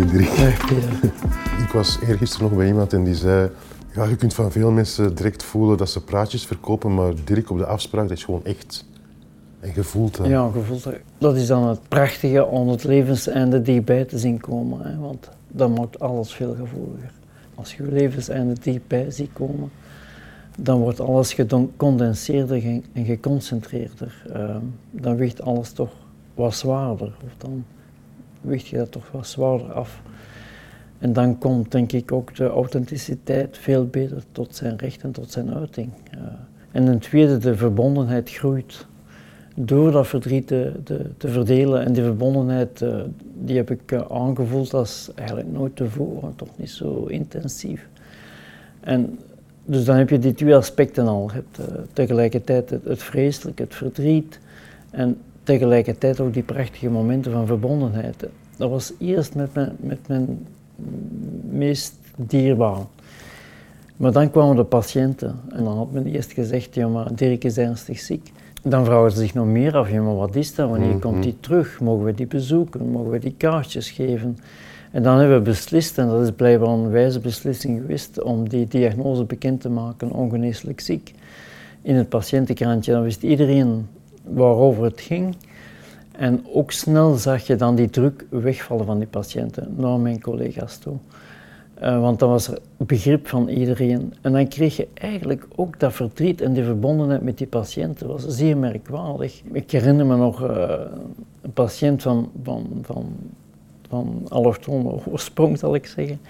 Dag. 0.00 0.70
Ik 1.64 1.70
was 1.72 1.98
eergisteren 2.00 2.48
nog 2.48 2.58
bij 2.58 2.66
iemand 2.66 2.92
en 2.92 3.04
die 3.04 3.14
zei... 3.14 3.50
Ja, 3.94 4.04
je 4.04 4.16
kunt 4.16 4.34
van 4.34 4.52
veel 4.52 4.70
mensen 4.70 5.14
direct 5.14 5.42
voelen 5.42 5.76
dat 5.76 5.90
ze 5.90 6.04
praatjes 6.04 6.46
verkopen, 6.46 6.94
maar 6.94 7.12
Dirk 7.24 7.50
op 7.50 7.58
de 7.58 7.66
afspraak, 7.66 8.08
dat 8.08 8.16
is 8.16 8.24
gewoon 8.24 8.44
echt. 8.44 8.84
En 9.60 9.70
je 9.74 9.82
voelt 9.82 10.16
dat. 10.16 10.26
Ja, 10.26 10.50
je 10.54 10.60
voelt 10.60 10.82
dat. 10.82 10.94
Dat 11.18 11.36
is 11.36 11.46
dan 11.46 11.68
het 11.68 11.88
prachtige 11.88 12.46
om 12.46 12.68
het 12.68 12.84
levenseinde 12.84 13.62
dichtbij 13.62 14.04
te 14.04 14.18
zien 14.18 14.40
komen. 14.40 14.80
Hè, 14.80 14.98
want 14.98 15.28
dat 15.48 15.76
maakt 15.78 16.00
alles 16.00 16.32
veel 16.32 16.54
gevoeliger. 16.54 17.12
Als 17.54 17.74
je 17.74 17.82
je 17.82 17.92
levenseinde 17.92 18.54
dichtbij 18.60 19.10
ziet 19.10 19.30
komen, 19.32 19.70
dan 20.58 20.80
wordt 20.80 21.00
alles 21.00 21.32
gecondenseerder 21.32 22.82
en 22.92 23.04
geconcentreerder. 23.04 24.24
Uh, 24.36 24.56
dan 24.90 25.16
weegt 25.16 25.42
alles 25.42 25.72
toch 25.72 25.92
wat 26.34 26.54
zwaarder. 26.54 27.12
Of 27.24 27.32
dan 27.38 27.64
weegt 28.44 28.66
je 28.66 28.76
dat 28.76 28.92
toch 28.92 29.10
wat 29.10 29.26
zwaarder 29.26 29.72
af. 29.72 30.02
En 30.98 31.12
dan 31.12 31.38
komt 31.38 31.72
denk 31.72 31.92
ik 31.92 32.12
ook 32.12 32.34
de 32.34 32.46
authenticiteit 32.46 33.58
veel 33.58 33.86
beter 33.86 34.22
tot 34.32 34.56
zijn 34.56 34.76
recht 34.76 35.02
en 35.02 35.10
tot 35.10 35.30
zijn 35.30 35.54
uiting. 35.54 35.90
En 36.70 36.84
ten 36.84 36.98
tweede, 36.98 37.38
de 37.38 37.56
verbondenheid 37.56 38.30
groeit. 38.30 38.86
Door 39.56 39.90
dat 39.90 40.06
verdriet 40.06 40.46
te, 40.46 40.72
te, 41.16 41.28
verdelen 41.28 41.84
en 41.84 41.92
die 41.92 42.02
verbondenheid, 42.02 42.80
uh, 42.80 43.00
die 43.34 43.56
heb 43.56 43.70
ik 43.70 43.92
uh, 43.92 44.00
aangevoeld 44.10 44.74
als 44.74 45.10
eigenlijk 45.14 45.52
nooit 45.52 45.76
tevoren, 45.76 46.32
toch 46.36 46.48
niet 46.56 46.70
zo 46.70 47.04
intensief. 47.04 47.88
En 48.80 49.18
dus 49.64 49.84
dan 49.84 49.96
heb 49.96 50.10
je 50.10 50.18
die 50.18 50.34
twee 50.34 50.54
aspecten 50.54 51.06
al. 51.06 51.30
Je 51.32 51.34
hebt 51.34 51.72
tegelijkertijd 51.92 52.70
het, 52.70 52.84
het 52.84 53.02
vreselijke, 53.02 53.62
het 53.62 53.74
verdriet 53.74 54.38
en 54.90 55.16
tegelijkertijd 55.44 56.20
ook 56.20 56.32
die 56.32 56.42
prachtige 56.42 56.90
momenten 56.90 57.32
van 57.32 57.46
verbondenheid. 57.46 58.26
Dat 58.56 58.70
was 58.70 58.92
eerst 58.98 59.34
met 59.34 59.54
mijn, 59.54 59.76
met 59.76 60.08
mijn 60.08 60.46
meest 61.50 61.94
dierbaar. 62.16 62.78
Maar 63.96 64.12
dan 64.12 64.30
kwamen 64.30 64.56
de 64.56 64.64
patiënten 64.64 65.40
en 65.48 65.64
dan 65.64 65.76
had 65.76 65.92
men 65.92 66.06
eerst 66.06 66.32
gezegd, 66.32 66.74
ja 66.74 66.88
maar 66.88 67.14
Dirk 67.14 67.44
is 67.44 67.56
ernstig 67.56 67.98
ziek. 67.98 68.32
Dan 68.62 68.84
vragen 68.84 69.10
ze 69.10 69.18
zich 69.18 69.34
nog 69.34 69.46
meer 69.46 69.76
af, 69.76 69.90
ja 69.90 70.02
maar 70.02 70.16
wat 70.16 70.36
is 70.36 70.54
dat, 70.54 70.68
wanneer 70.70 70.98
komt 70.98 71.24
hij 71.24 71.34
terug, 71.40 71.80
mogen 71.80 72.04
we 72.04 72.14
die 72.14 72.26
bezoeken, 72.26 72.88
mogen 72.88 73.10
we 73.10 73.18
die 73.18 73.34
kaartjes 73.36 73.90
geven. 73.90 74.38
En 74.90 75.02
dan 75.02 75.18
hebben 75.18 75.36
we 75.36 75.42
beslist, 75.42 75.98
en 75.98 76.08
dat 76.08 76.22
is 76.22 76.30
blijkbaar 76.30 76.68
een 76.68 76.90
wijze 76.90 77.20
beslissing 77.20 77.80
geweest, 77.80 78.22
om 78.22 78.48
die 78.48 78.66
diagnose 78.68 79.24
bekend 79.24 79.60
te 79.60 79.68
maken, 79.68 80.10
ongeneeslijk 80.10 80.80
ziek. 80.80 81.14
In 81.82 81.94
het 81.94 82.08
patiëntenkrantje, 82.08 82.92
dan 82.92 83.02
wist 83.02 83.22
iedereen 83.22 83.86
waarover 84.24 84.84
het 84.84 85.00
ging. 85.00 85.36
En 86.12 86.44
ook 86.52 86.70
snel 86.70 87.14
zag 87.14 87.46
je 87.46 87.56
dan 87.56 87.74
die 87.74 87.90
druk 87.90 88.26
wegvallen 88.28 88.86
van 88.86 88.98
die 88.98 89.06
patiënten 89.06 89.74
naar 89.76 89.98
mijn 89.98 90.20
collega's 90.20 90.78
toe. 90.78 90.96
Uh, 91.82 92.00
want 92.00 92.18
dat 92.18 92.28
was 92.28 92.48
er 92.48 92.58
begrip 92.76 93.28
van 93.28 93.48
iedereen. 93.48 94.14
En 94.20 94.32
dan 94.32 94.48
kreeg 94.48 94.76
je 94.76 94.88
eigenlijk 94.94 95.46
ook 95.54 95.80
dat 95.80 95.92
verdriet 95.92 96.40
en 96.40 96.52
die 96.52 96.64
verbondenheid 96.64 97.22
met 97.22 97.38
die 97.38 97.46
patiënten. 97.46 98.08
Dat 98.08 98.22
was 98.22 98.36
zeer 98.36 98.56
merkwaardig. 98.56 99.42
Ik 99.52 99.70
herinner 99.70 100.06
me 100.06 100.16
nog 100.16 100.42
uh, 100.42 100.80
een 101.40 101.52
patiënt 101.52 102.02
van, 102.02 102.30
van, 102.42 102.66
van, 102.82 103.06
van 103.88 104.26
allochtone 104.28 105.00
oorsprong, 105.06 105.58
zal 105.58 105.74
ik 105.74 105.86
zeggen. 105.86 106.20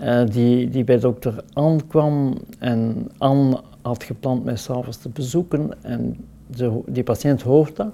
Uh, 0.00 0.26
die, 0.26 0.68
die 0.68 0.84
bij 0.84 0.98
dokter 0.98 1.44
Anne 1.52 1.80
kwam 1.88 2.38
en 2.58 3.10
Anne 3.18 3.60
had 3.82 4.04
gepland 4.04 4.44
mij 4.44 4.56
s'avonds 4.56 4.96
te 4.96 5.08
bezoeken. 5.08 5.82
En 5.82 6.16
die 6.86 7.02
patiënt 7.02 7.42
hoort 7.42 7.76
dat 7.76 7.92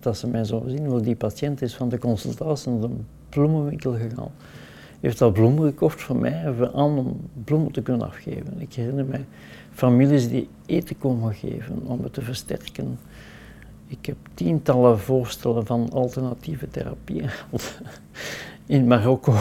dat, 0.00 0.16
ze 0.16 0.26
mij 0.26 0.44
zo 0.44 0.62
zien. 0.66 0.88
Want 0.88 1.04
die 1.04 1.16
patiënt 1.16 1.62
is 1.62 1.74
van 1.74 1.88
de 1.88 1.98
consultatie 1.98 2.70
naar 2.70 2.80
de 2.80 2.94
bloemenwinkel 3.28 3.92
gegaan. 3.92 4.30
Heeft 5.00 5.20
al 5.20 5.32
bloemen 5.32 5.64
gekocht 5.64 6.02
voor 6.02 6.16
mij 6.16 6.54
aan 6.74 6.98
om 6.98 7.20
bloemen 7.44 7.72
te 7.72 7.82
kunnen 7.82 8.06
afgeven. 8.06 8.60
Ik 8.60 8.74
herinner 8.74 9.04
mij 9.04 9.24
families 9.72 10.28
die 10.28 10.48
eten 10.66 10.98
komen 10.98 11.34
geven 11.34 11.82
om 11.84 12.02
het 12.02 12.12
te 12.12 12.22
versterken. 12.22 12.98
Ik 13.86 14.06
heb 14.06 14.16
tientallen 14.34 14.98
voorstellen 14.98 15.66
van 15.66 15.90
alternatieve 15.90 16.68
therapieën 16.68 17.30
in 18.66 18.86
Marokko. 18.86 19.34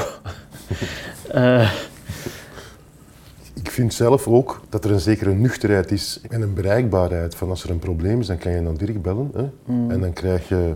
uh, 1.36 1.72
ik 3.64 3.72
vind 3.72 3.94
zelf 3.94 4.28
ook 4.28 4.62
dat 4.70 4.86
er 4.86 4.92
een 4.92 5.00
zekere 5.00 5.34
nuchterheid 5.34 5.92
is 5.92 6.22
en 6.30 6.42
een 6.42 6.54
bereikbaarheid. 6.54 7.36
Van 7.36 7.50
als 7.50 7.64
er 7.64 7.70
een 7.70 7.80
probleem 7.80 8.20
is, 8.20 8.28
dan 8.28 8.38
kan 8.38 8.52
je 8.52 8.64
dan 8.64 8.76
direct 8.76 9.02
bellen. 9.02 9.32
Hè? 9.34 9.50
Mm. 9.66 9.92
En 9.92 10.00
dan 10.00 10.14
krijg 10.14 10.48
je 10.48 10.76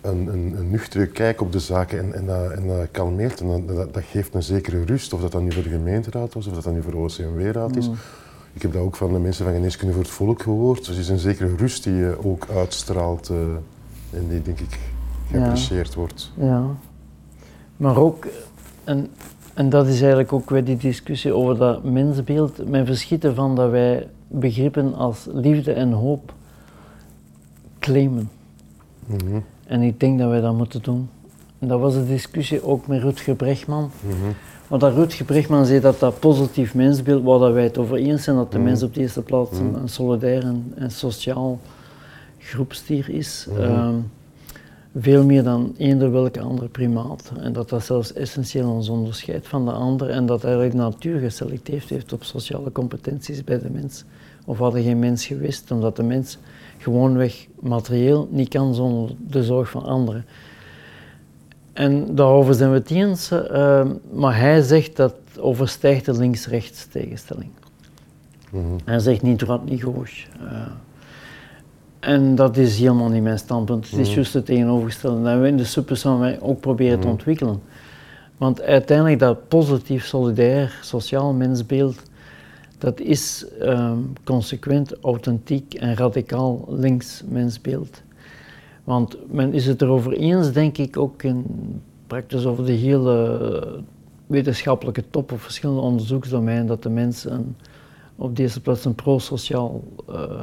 een, 0.00 0.26
een, 0.26 0.54
een, 0.58 0.70
nuchtere 0.70 1.06
kijk 1.06 1.40
op 1.40 1.52
de 1.52 1.58
zaken 1.58 1.98
en, 1.98 2.14
en, 2.14 2.26
dat, 2.26 2.50
en 2.50 2.66
dat 2.66 2.88
kalmeert. 2.90 3.40
En 3.40 3.66
dat, 3.66 3.94
dat, 3.94 4.02
geeft 4.04 4.34
een 4.34 4.42
zekere 4.42 4.84
rust, 4.84 5.12
of 5.12 5.20
dat 5.20 5.32
dan 5.32 5.44
nu 5.44 5.52
voor 5.52 5.62
de 5.62 5.68
gemeenteraad 5.68 6.34
was, 6.34 6.46
of 6.46 6.54
dat 6.54 6.64
dan 6.64 6.74
nu 6.74 6.82
voor 6.82 6.92
de 6.92 6.98
OCMW-raad 6.98 7.76
is. 7.76 7.88
Mm. 7.88 7.96
Ik 8.52 8.62
heb 8.62 8.72
dat 8.72 8.82
ook 8.82 8.96
van 8.96 9.12
de 9.12 9.18
mensen 9.18 9.44
van 9.44 9.54
Geneeskunde 9.54 9.94
voor 9.94 10.02
het 10.02 10.12
Volk 10.12 10.42
gehoord. 10.42 10.78
Dus 10.78 10.88
er 10.88 11.00
is 11.00 11.08
een 11.08 11.18
zekere 11.18 11.56
rust 11.56 11.84
die 11.84 11.94
je 11.94 12.16
ook 12.24 12.46
uitstraalt 12.54 13.30
uh, 13.30 13.38
en 14.10 14.28
die, 14.28 14.42
denk 14.42 14.60
ik, 14.60 14.78
geapprecieerd 15.30 15.92
ja. 15.92 15.98
wordt. 15.98 16.32
Ja. 16.36 16.66
Maar 17.76 17.96
ook, 17.96 18.26
een, 18.84 19.10
en 19.56 19.68
dat 19.68 19.86
is 19.86 19.98
eigenlijk 19.98 20.32
ook 20.32 20.50
weer 20.50 20.64
die 20.64 20.76
discussie 20.76 21.32
over 21.32 21.56
dat 21.56 21.84
mensbeeld. 21.84 22.68
Mijn 22.68 22.86
verschiet 22.86 23.24
ervan 23.24 23.54
dat 23.54 23.70
wij 23.70 24.08
begrippen 24.28 24.94
als 24.94 25.26
liefde 25.32 25.72
en 25.72 25.92
hoop 25.92 26.32
claimen. 27.78 28.30
Mm 29.06 29.16
-hmm. 29.18 29.44
En 29.66 29.82
ik 29.82 30.00
denk 30.00 30.18
dat 30.18 30.28
wij 30.28 30.40
dat 30.40 30.54
moeten 30.54 30.82
doen. 30.82 31.08
En 31.58 31.68
dat 31.68 31.80
was 31.80 31.94
de 31.94 32.06
discussie 32.06 32.64
ook 32.64 32.86
met 32.86 33.02
Rutger 33.02 33.34
Brechtman. 33.34 33.90
Mm 34.00 34.10
-hmm. 34.10 34.34
Want 34.68 34.80
dat 34.80 34.94
Rutger 34.94 35.24
Brechtman 35.24 35.66
zei 35.66 35.80
dat 35.80 36.00
dat 36.00 36.20
positief 36.20 36.74
mensbeeld, 36.74 37.24
waar 37.24 37.38
dat 37.38 37.52
wij 37.52 37.64
het 37.64 37.78
over 37.78 37.96
eens 37.96 38.24
zijn, 38.24 38.36
dat 38.36 38.50
de 38.50 38.58
mm 38.58 38.62
-hmm. 38.62 38.70
mens 38.70 38.82
op 38.82 38.94
de 38.94 39.00
eerste 39.00 39.22
plaats 39.22 39.58
een, 39.58 39.74
een 39.74 39.88
solidair 39.88 40.42
en, 40.42 40.72
en, 40.74 40.90
sociaal 40.90 41.58
groepstier 42.38 43.08
is. 43.10 43.46
Um, 43.58 44.10
veel 44.98 45.24
meer 45.24 45.42
dan 45.42 45.74
eender 45.76 46.12
welke 46.12 46.40
andere 46.40 46.68
primaat. 46.68 47.32
En 47.38 47.52
dat 47.52 47.68
dat 47.68 47.84
zelfs 47.84 48.12
essentieel 48.12 48.70
ons 48.70 48.88
onderscheidt 48.88 49.48
van 49.48 49.64
de 49.64 49.72
ander 49.72 50.10
en 50.10 50.26
dat 50.26 50.44
eigenlijk 50.44 50.74
de 50.74 50.80
natuur 50.80 51.20
geselecteerd 51.20 51.88
heeft 51.88 52.12
op 52.12 52.24
sociale 52.24 52.72
competenties 52.72 53.44
bij 53.44 53.58
de 53.58 53.70
mens. 53.70 54.04
Of 54.44 54.58
hadden 54.58 54.82
geen 54.82 54.98
mens 54.98 55.26
geweest, 55.26 55.70
omdat 55.70 55.96
de 55.96 56.02
mens 56.02 56.38
gewoonweg 56.78 57.46
materieel 57.60 58.28
niet 58.30 58.48
kan 58.48 58.74
zonder 58.74 59.14
de 59.28 59.44
zorg 59.44 59.70
van 59.70 59.84
anderen. 59.84 60.24
En 61.72 62.14
daarover 62.14 62.54
zijn 62.54 62.70
we 62.70 62.76
het 62.76 62.90
eens, 62.90 63.32
uh, 63.32 63.86
maar 64.12 64.38
hij 64.38 64.62
zegt 64.62 64.96
dat 64.96 65.14
overstijgt 65.38 66.04
de 66.04 66.12
links-rechts 66.12 66.86
tegenstelling. 66.86 67.50
Mm 68.50 68.64
-hmm. 68.64 68.76
Hij 68.84 68.98
zegt 68.98 69.22
niet 69.22 69.38
droit, 69.38 69.64
niet 69.64 69.82
gauche. 69.82 70.26
Uh, 70.42 70.66
en 72.06 72.34
dat 72.34 72.56
is 72.56 72.78
helemaal 72.78 73.08
niet 73.08 73.22
mijn 73.22 73.38
standpunt. 73.38 73.90
Het 73.90 73.98
is 73.98 74.14
juist 74.14 74.32
het 74.32 74.46
tegenovergestelde. 74.46 75.28
En 75.28 75.40
we 75.40 75.48
in 75.48 75.56
de 75.56 75.64
supersam 75.64 76.18
wij 76.18 76.40
ook 76.40 76.60
proberen 76.60 77.00
te 77.00 77.06
ontwikkelen. 77.06 77.60
Want 78.36 78.62
uiteindelijk 78.62 79.18
dat 79.18 79.48
positief, 79.48 80.06
solidair, 80.06 80.78
sociaal 80.82 81.32
mensbeeld, 81.32 82.02
dat 82.78 83.00
is 83.00 83.46
um, 83.62 84.12
consequent, 84.24 84.94
authentiek 85.00 85.74
en 85.74 85.96
radicaal 85.96 86.64
links 86.68 87.22
mensbeeld. 87.28 88.02
Want 88.84 89.16
men 89.32 89.52
is 89.52 89.66
het 89.66 89.82
erover 89.82 90.12
eens, 90.12 90.52
denk 90.52 90.78
ik, 90.78 90.96
ook 90.96 91.22
in 91.22 91.44
praktisch 92.06 92.46
over 92.46 92.64
de 92.66 92.72
hele 92.72 93.82
wetenschappelijke 94.26 95.04
top 95.10 95.32
of 95.32 95.42
verschillende 95.42 95.80
onderzoeksdomeinen, 95.80 96.66
dat 96.66 96.82
de 96.82 96.90
mens 96.90 97.24
een, 97.24 97.56
op 98.16 98.36
deze 98.36 98.60
plaats 98.60 98.84
een 98.84 98.94
pro-sociaal 98.94 99.82
uh, 100.10 100.42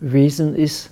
wezen 0.00 0.56
is. 0.56 0.90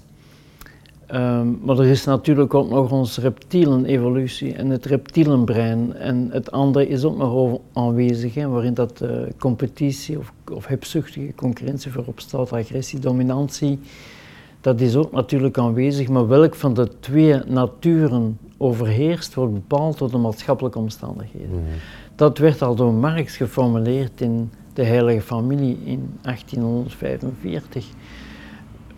Um, 1.14 1.58
maar 1.62 1.78
er 1.78 1.86
is 1.86 2.04
natuurlijk 2.04 2.54
ook 2.54 2.70
nog 2.70 2.92
onze 2.92 3.20
reptielen-evolutie 3.20 4.54
en 4.54 4.70
het 4.70 4.86
reptielenbrein. 4.86 5.94
En 5.94 6.28
het 6.32 6.50
andere 6.50 6.88
is 6.88 7.04
ook 7.04 7.16
nog 7.16 7.60
aanwezig, 7.72 8.34
hè, 8.34 8.48
waarin 8.48 8.74
dat 8.74 9.00
uh, 9.02 9.10
competitie 9.38 10.18
of, 10.18 10.32
of 10.52 10.66
hebzuchtige 10.66 11.32
concurrentie 11.34 11.92
voorop 11.92 12.20
staat, 12.20 12.52
agressie, 12.52 12.98
dominantie. 12.98 13.78
Dat 14.60 14.80
is 14.80 14.96
ook 14.96 15.12
natuurlijk 15.12 15.58
aanwezig, 15.58 16.08
maar 16.08 16.28
welk 16.28 16.54
van 16.54 16.74
de 16.74 16.88
twee 17.00 17.34
naturen 17.46 18.38
overheerst, 18.56 19.34
wordt 19.34 19.52
bepaald 19.52 19.98
door 19.98 20.10
de 20.10 20.18
maatschappelijke 20.18 20.78
omstandigheden. 20.78 21.48
Mm 21.48 21.54
-hmm. 21.54 21.78
Dat 22.14 22.38
werd 22.38 22.62
al 22.62 22.74
door 22.74 22.92
Marx 22.92 23.36
geformuleerd 23.36 24.20
in 24.20 24.50
de 24.72 24.84
Heilige 24.84 25.20
Familie 25.20 25.78
in 25.84 26.18
1845. 26.22 27.86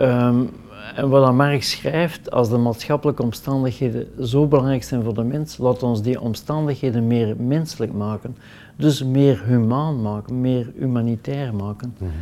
Um, 0.01 0.51
en 0.95 1.09
wat 1.09 1.33
Marx 1.33 1.71
schrijft, 1.71 2.31
als 2.31 2.49
de 2.49 2.57
maatschappelijke 2.57 3.23
omstandigheden 3.23 4.27
zo 4.27 4.47
belangrijk 4.47 4.83
zijn 4.83 5.03
voor 5.03 5.15
de 5.15 5.23
mens, 5.23 5.59
laat 5.59 5.83
ons 5.83 6.03
die 6.03 6.21
omstandigheden 6.21 7.07
meer 7.07 7.37
menselijk 7.39 7.93
maken. 7.93 8.37
Dus 8.77 9.05
meer 9.05 9.43
humaan 9.45 10.03
maken, 10.03 10.41
meer 10.41 10.73
humanitair 10.77 11.55
maken. 11.55 11.95
Mm 11.99 12.07
-hmm. 12.07 12.17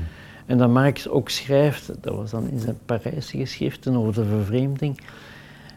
En 0.46 0.58
dat 0.58 0.70
Marx 0.70 1.08
ook 1.08 1.28
schrijft, 1.28 1.90
dat 2.00 2.14
was 2.14 2.30
dan 2.30 2.48
in 2.48 2.58
zijn 2.58 2.78
Parijse 2.84 3.36
geschriften 3.36 3.96
over 3.96 4.22
de 4.22 4.28
vervreemding, 4.28 5.00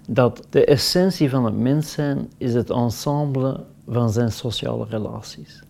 dat 0.07 0.47
de 0.49 0.65
essentie 0.65 1.29
van 1.29 1.45
het 1.45 1.57
mens 1.57 1.91
zijn 1.91 2.29
is 2.37 2.53
het 2.53 2.69
ensemble 2.69 3.63
van 3.87 4.09
zijn 4.09 4.31
sociale 4.31 4.85
relaties. 4.89 5.63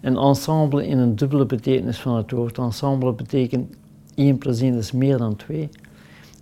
Een 0.00 0.16
ensemble 0.16 0.86
in 0.86 0.98
een 0.98 1.16
dubbele 1.16 1.46
betekenis 1.46 2.00
van 2.00 2.16
het 2.16 2.30
woord. 2.30 2.58
Ensemble 2.58 3.12
betekent 3.12 3.74
1 4.14 4.38
plus 4.38 4.60
1 4.60 4.74
is 4.74 4.92
meer 4.92 5.18
dan 5.18 5.36
2. 5.36 5.68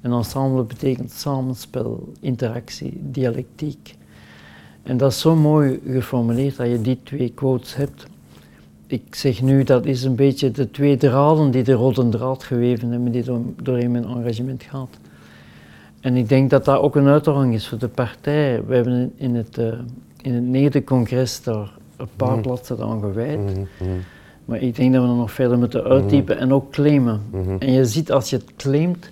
Een 0.02 0.12
ensemble 0.12 0.62
betekent 0.62 1.12
samenspel, 1.12 2.12
interactie, 2.20 3.00
dialectiek. 3.02 3.96
En 4.82 4.96
dat 4.96 5.10
is 5.12 5.20
zo 5.20 5.36
mooi 5.36 5.80
geformuleerd 5.86 6.56
dat 6.56 6.66
je 6.66 6.80
die 6.80 6.98
twee 7.02 7.32
quotes 7.34 7.74
hebt. 7.74 8.06
Ik 8.86 9.14
zeg 9.14 9.42
nu, 9.42 9.64
dat 9.64 9.86
is 9.86 10.02
een 10.02 10.14
beetje 10.14 10.50
de 10.50 10.70
twee 10.70 10.96
draden 10.96 11.50
die 11.50 11.62
de 11.62 11.72
rode 11.72 12.08
draad 12.08 12.44
geweven 12.44 12.90
hebben, 12.90 13.12
die 13.12 13.24
doorheen 13.62 13.90
mijn 13.90 14.04
engagement 14.04 14.62
gaat. 14.62 14.98
En 16.00 16.16
ik 16.16 16.28
denk 16.28 16.50
dat 16.50 16.64
dat 16.64 16.80
ook 16.80 16.96
een 16.96 17.06
uitdaging 17.06 17.54
is 17.54 17.68
voor 17.68 17.78
de 17.78 17.88
partij. 17.88 18.64
We 18.66 18.74
hebben 18.74 19.12
in 19.16 19.34
het, 19.34 19.58
uh, 19.58 19.72
in 20.22 20.34
het 20.34 20.44
negende 20.44 20.84
congres 20.84 21.42
daar 21.42 21.72
een 21.96 22.08
paar 22.16 22.36
mm. 22.36 22.42
bladzijden 22.42 22.86
aan 22.86 23.00
gewijd. 23.00 23.38
Mhm, 23.38 23.60
mhm. 23.78 23.90
Maar 24.50 24.60
ik 24.60 24.76
denk 24.76 24.92
dat 24.92 25.02
we 25.02 25.08
nog 25.08 25.32
verder 25.32 25.58
moeten 25.58 25.84
uitdiepen 25.84 26.38
en 26.38 26.52
ook 26.52 26.72
claimen. 26.72 27.20
En 27.58 27.72
je 27.72 27.84
ziet 27.84 28.12
als 28.12 28.30
je 28.30 28.36
het 28.36 28.56
claimt, 28.56 29.10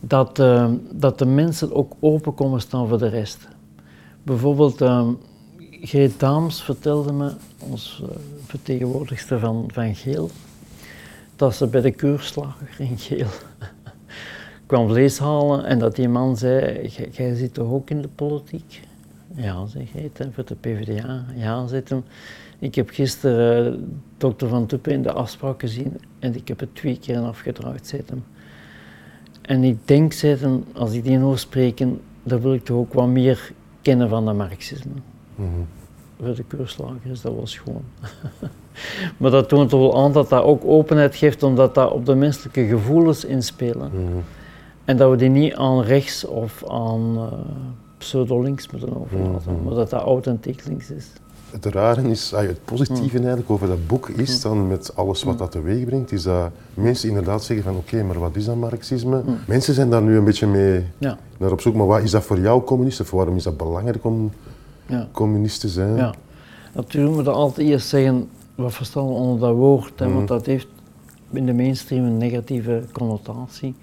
dat, 0.00 0.38
uh, 0.38 0.70
dat 0.92 1.18
de 1.18 1.26
mensen 1.26 1.74
ook 1.74 1.92
open 2.00 2.34
komen 2.34 2.60
staan 2.60 2.88
voor 2.88 2.98
de 2.98 3.08
rest. 3.08 3.48
Bijvoorbeeld, 4.22 4.80
uh, 4.80 5.08
Greet 5.58 6.20
Daams 6.20 6.62
vertelde 6.62 7.12
me, 7.12 7.32
ons 7.58 8.02
uh, 8.02 8.08
vertegenwoordigster 8.46 9.38
van, 9.38 9.64
van 9.72 9.94
Geel, 9.94 10.30
dat 11.36 11.54
ze 11.54 11.66
bij 11.66 11.80
de 11.80 11.90
keurslager 11.90 12.68
in 12.78 12.98
Geel 12.98 13.30
kwam 14.66 14.88
vlees 14.88 15.18
halen 15.18 15.64
en 15.64 15.78
dat 15.78 15.96
die 15.96 16.08
man 16.08 16.36
zei, 16.36 16.88
jij 17.12 17.34
zit 17.34 17.54
toch 17.54 17.70
ook 17.70 17.90
in 17.90 18.02
de 18.02 18.08
politiek? 18.14 18.80
Ja, 19.34 19.66
zeg 19.66 19.92
hij, 19.92 20.10
voor 20.32 20.44
de 20.44 20.54
PvdA. 20.54 21.24
Ja, 21.34 21.66
zit 21.66 21.88
hem. 21.88 22.04
Ik 22.58 22.74
heb 22.74 22.90
gisteren 22.90 23.72
uh, 23.72 23.80
dokter 24.16 24.48
Van 24.48 24.66
Tuppen 24.66 24.92
in 24.92 25.02
de 25.02 25.12
afspraak 25.12 25.60
gezien 25.60 26.00
en 26.18 26.34
ik 26.34 26.48
heb 26.48 26.60
het 26.60 26.74
twee 26.74 26.98
keer 26.98 27.18
afgedraaid, 27.18 27.86
zei 27.86 28.02
hem. 28.06 28.24
En 29.42 29.64
ik 29.64 29.78
denk, 29.84 30.12
zei 30.12 30.36
hem, 30.36 30.64
als 30.74 30.92
ik 30.92 31.04
die 31.04 31.18
hoor 31.18 31.38
spreken, 31.38 32.00
dan 32.22 32.40
wil 32.40 32.54
ik 32.54 32.64
toch 32.64 32.76
ook 32.76 32.92
wat 32.92 33.06
meer 33.06 33.52
kennen 33.82 34.08
van 34.08 34.24
dat 34.24 34.34
marxisme. 34.34 34.92
Mm 35.34 35.48
-hmm. 35.54 35.66
Voor 36.20 36.34
de 36.34 36.44
keurslagers, 36.44 37.20
dat 37.20 37.34
was 37.34 37.56
gewoon. 37.58 37.82
maar 39.18 39.30
dat 39.30 39.48
toont 39.48 39.70
toch 39.70 39.80
wel 39.80 40.04
aan 40.04 40.12
dat 40.12 40.28
dat 40.28 40.42
ook 40.42 40.64
openheid 40.64 41.16
geeft, 41.16 41.42
omdat 41.42 41.74
dat 41.74 41.92
op 41.92 42.06
de 42.06 42.14
menselijke 42.14 42.66
gevoelens 42.66 43.24
inspelen. 43.24 43.90
Mm 43.94 44.22
En 44.84 44.96
dat 44.96 45.10
we 45.10 45.16
die 45.16 45.28
niet 45.28 45.54
aan 45.54 45.82
rechts 45.82 46.24
of 46.24 46.68
aan 46.68 47.16
uh, 47.16 47.32
pseudo-links 47.98 48.70
moeten 48.70 49.00
overlaten, 49.00 49.52
mm 49.52 49.64
maar 49.64 49.74
dat 49.74 49.90
dat 49.90 50.02
authentiek 50.02 50.64
links 50.66 50.90
is 50.90 51.12
het 51.50 51.64
rare 51.64 52.10
is, 52.10 52.30
het 52.30 52.64
positieve 52.64 53.16
mm. 53.16 53.24
eigenlijk 53.24 53.50
over 53.50 53.66
dat 53.66 53.86
boek 53.86 54.08
is 54.08 54.34
mm. 54.34 54.42
dan 54.42 54.66
met 54.66 54.96
alles 54.96 55.22
wat 55.22 55.32
mm. 55.32 55.38
dat 55.38 55.50
teweeg 55.50 55.84
brengt, 55.84 56.12
is 56.12 56.22
dat 56.22 56.50
mensen 56.74 57.08
inderdaad 57.08 57.44
zeggen 57.44 57.66
van 57.66 57.76
oké, 57.76 58.02
maar 58.02 58.18
wat 58.18 58.36
is 58.36 58.44
dat 58.44 58.56
marxisme? 58.56 59.22
Mensen 59.46 59.74
zijn 59.74 59.90
daar 59.90 60.02
nu 60.02 60.16
een 60.16 60.24
beetje 60.24 60.46
mee 60.46 60.86
ja. 60.98 61.18
naar 61.36 61.52
op 61.52 61.60
zoek, 61.60 61.74
maar 61.74 61.86
wat 61.86 62.02
is 62.02 62.10
dat 62.10 62.24
voor 62.24 62.40
jou 62.40 62.64
communist 62.64 63.00
of 63.00 63.10
waarom 63.10 63.36
is 63.36 63.42
dat 63.42 63.56
belangrijk 63.56 64.04
om 64.04 64.32
ja. 64.86 65.08
communist 65.12 65.60
te 65.60 65.68
zijn? 65.68 65.96
Ja. 65.96 66.14
Natuurlijk 66.74 67.14
moeten 67.14 67.32
we 67.32 67.38
altijd 67.38 67.68
eerst 67.68 67.88
zeggen, 67.88 68.28
wat 68.54 68.74
verstaan 68.74 69.06
we 69.06 69.12
onder 69.12 69.48
dat 69.48 69.56
woord, 69.56 69.98
hè, 69.98 70.12
want 70.12 70.28
dat 70.28 70.46
heeft 70.46 70.66
in 71.30 71.46
de 71.46 71.52
mainstream 71.52 72.04
een 72.04 72.16
negatieve 72.16 72.82
connotatie. 72.92 73.74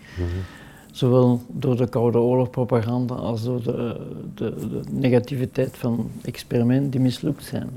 Zowel 0.95 1.41
door 1.47 1.75
de 1.75 1.87
Koude 1.87 2.17
Oorlogpropaganda 2.17 3.13
als 3.13 3.43
door 3.43 3.63
de, 3.63 4.01
de, 4.35 4.53
de 4.69 4.81
negativiteit 4.89 5.77
van 5.77 6.09
experimenten 6.21 6.89
die 6.89 6.99
mislukt 6.99 7.43
zijn. 7.43 7.69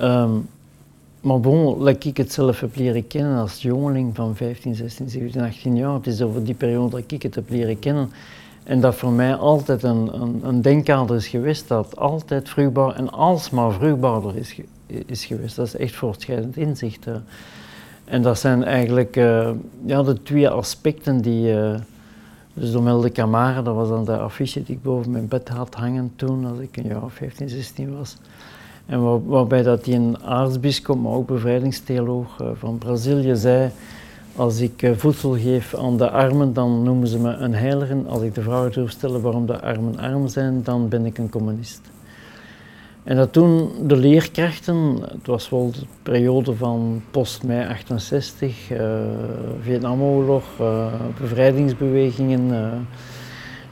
Um, 0.00 0.48
maar 1.20 1.40
bon, 1.40 1.82
like 1.82 2.08
ik 2.08 2.16
het 2.16 2.32
zelf 2.32 2.60
heb 2.60 2.76
leren 2.76 3.06
kennen 3.06 3.38
als 3.38 3.62
jongeling 3.62 4.14
van 4.14 4.36
15, 4.36 4.74
16, 4.74 5.10
17, 5.10 5.40
18 5.40 5.76
jaar. 5.76 5.94
Het 5.94 6.06
is 6.06 6.22
over 6.22 6.44
die 6.44 6.54
periode 6.54 6.90
dat 6.90 7.12
ik 7.12 7.22
het 7.22 7.34
heb 7.34 7.48
leren 7.48 7.78
kennen. 7.78 8.10
En 8.64 8.80
dat 8.80 8.94
voor 8.94 9.12
mij 9.12 9.34
altijd 9.34 9.82
een, 9.82 10.20
een, 10.22 10.40
een 10.42 10.62
denkkader 10.62 11.16
is 11.16 11.28
geweest 11.28 11.68
dat 11.68 11.96
altijd 11.96 12.48
vruchtbaar 12.48 12.94
en 12.94 13.10
alsmaar 13.10 13.72
vruchtbaarder 13.72 14.36
is, 14.36 14.60
is 14.86 15.24
geweest. 15.24 15.56
Dat 15.56 15.66
is 15.66 15.76
echt 15.76 15.94
voortschrijdend 15.94 16.56
inzicht. 16.56 17.06
En 18.04 18.22
dat 18.22 18.38
zijn 18.38 18.64
eigenlijk 18.64 19.16
uh, 19.16 19.50
ja, 19.84 20.02
de 20.02 20.22
twee 20.22 20.48
aspecten 20.48 21.20
die. 21.20 21.54
Uh, 21.54 21.74
dus 22.56 22.72
Domelde 22.72 23.12
Camara, 23.12 23.62
dat 23.62 23.74
was 23.74 23.88
dan 23.88 24.04
de 24.04 24.16
affiche 24.16 24.62
die 24.62 24.74
ik 24.76 24.82
boven 24.82 25.10
mijn 25.10 25.28
bed 25.28 25.48
had 25.48 25.74
hangen 25.74 26.12
toen, 26.16 26.44
als 26.44 26.58
ik 26.58 26.76
een 26.76 26.86
jaar 26.86 27.02
of 27.02 27.12
15, 27.12 27.48
16 27.48 27.96
was. 27.96 28.16
En 28.86 29.02
waar, 29.02 29.26
waarbij 29.26 29.62
dat 29.62 29.84
die 29.84 29.94
een 29.94 30.18
aartsbisschop, 30.24 31.00
maar 31.00 31.12
ook 31.12 31.26
bevrijdingstheoloog 31.26 32.40
uh, 32.40 32.48
van 32.54 32.78
Brazilië 32.78 33.36
zei, 33.36 33.70
als 34.36 34.60
ik 34.60 34.92
voedsel 34.96 35.36
geef 35.36 35.74
aan 35.74 35.96
de 35.96 36.10
armen, 36.10 36.52
dan 36.52 36.82
noemen 36.82 37.08
ze 37.08 37.18
me 37.18 37.32
een 37.32 37.54
heilige. 37.54 38.02
Als 38.06 38.22
ik 38.22 38.34
de 38.34 38.42
vraag 38.42 38.72
durf 38.72 38.90
stellen 38.90 39.20
waarom 39.20 39.46
de 39.46 39.60
armen 39.60 39.98
arm 39.98 40.28
zijn, 40.28 40.62
dan 40.62 40.88
ben 40.88 41.06
ik 41.06 41.18
een 41.18 41.30
communist. 41.30 41.80
En 43.04 43.16
dat 43.16 43.32
toen 43.32 43.70
de 43.86 43.96
leerkrachten, 43.96 44.98
het 45.00 45.26
was 45.26 45.50
wel 45.50 45.70
de 45.70 45.86
periode 46.02 46.54
van 46.54 47.02
post-mei 47.10 47.68
68, 47.68 48.70
uh, 48.70 48.78
Vietnamoorlog, 49.60 50.44
uh, 50.60 50.92
bevrijdingsbewegingen, 51.20 52.48
uh, 52.48 52.72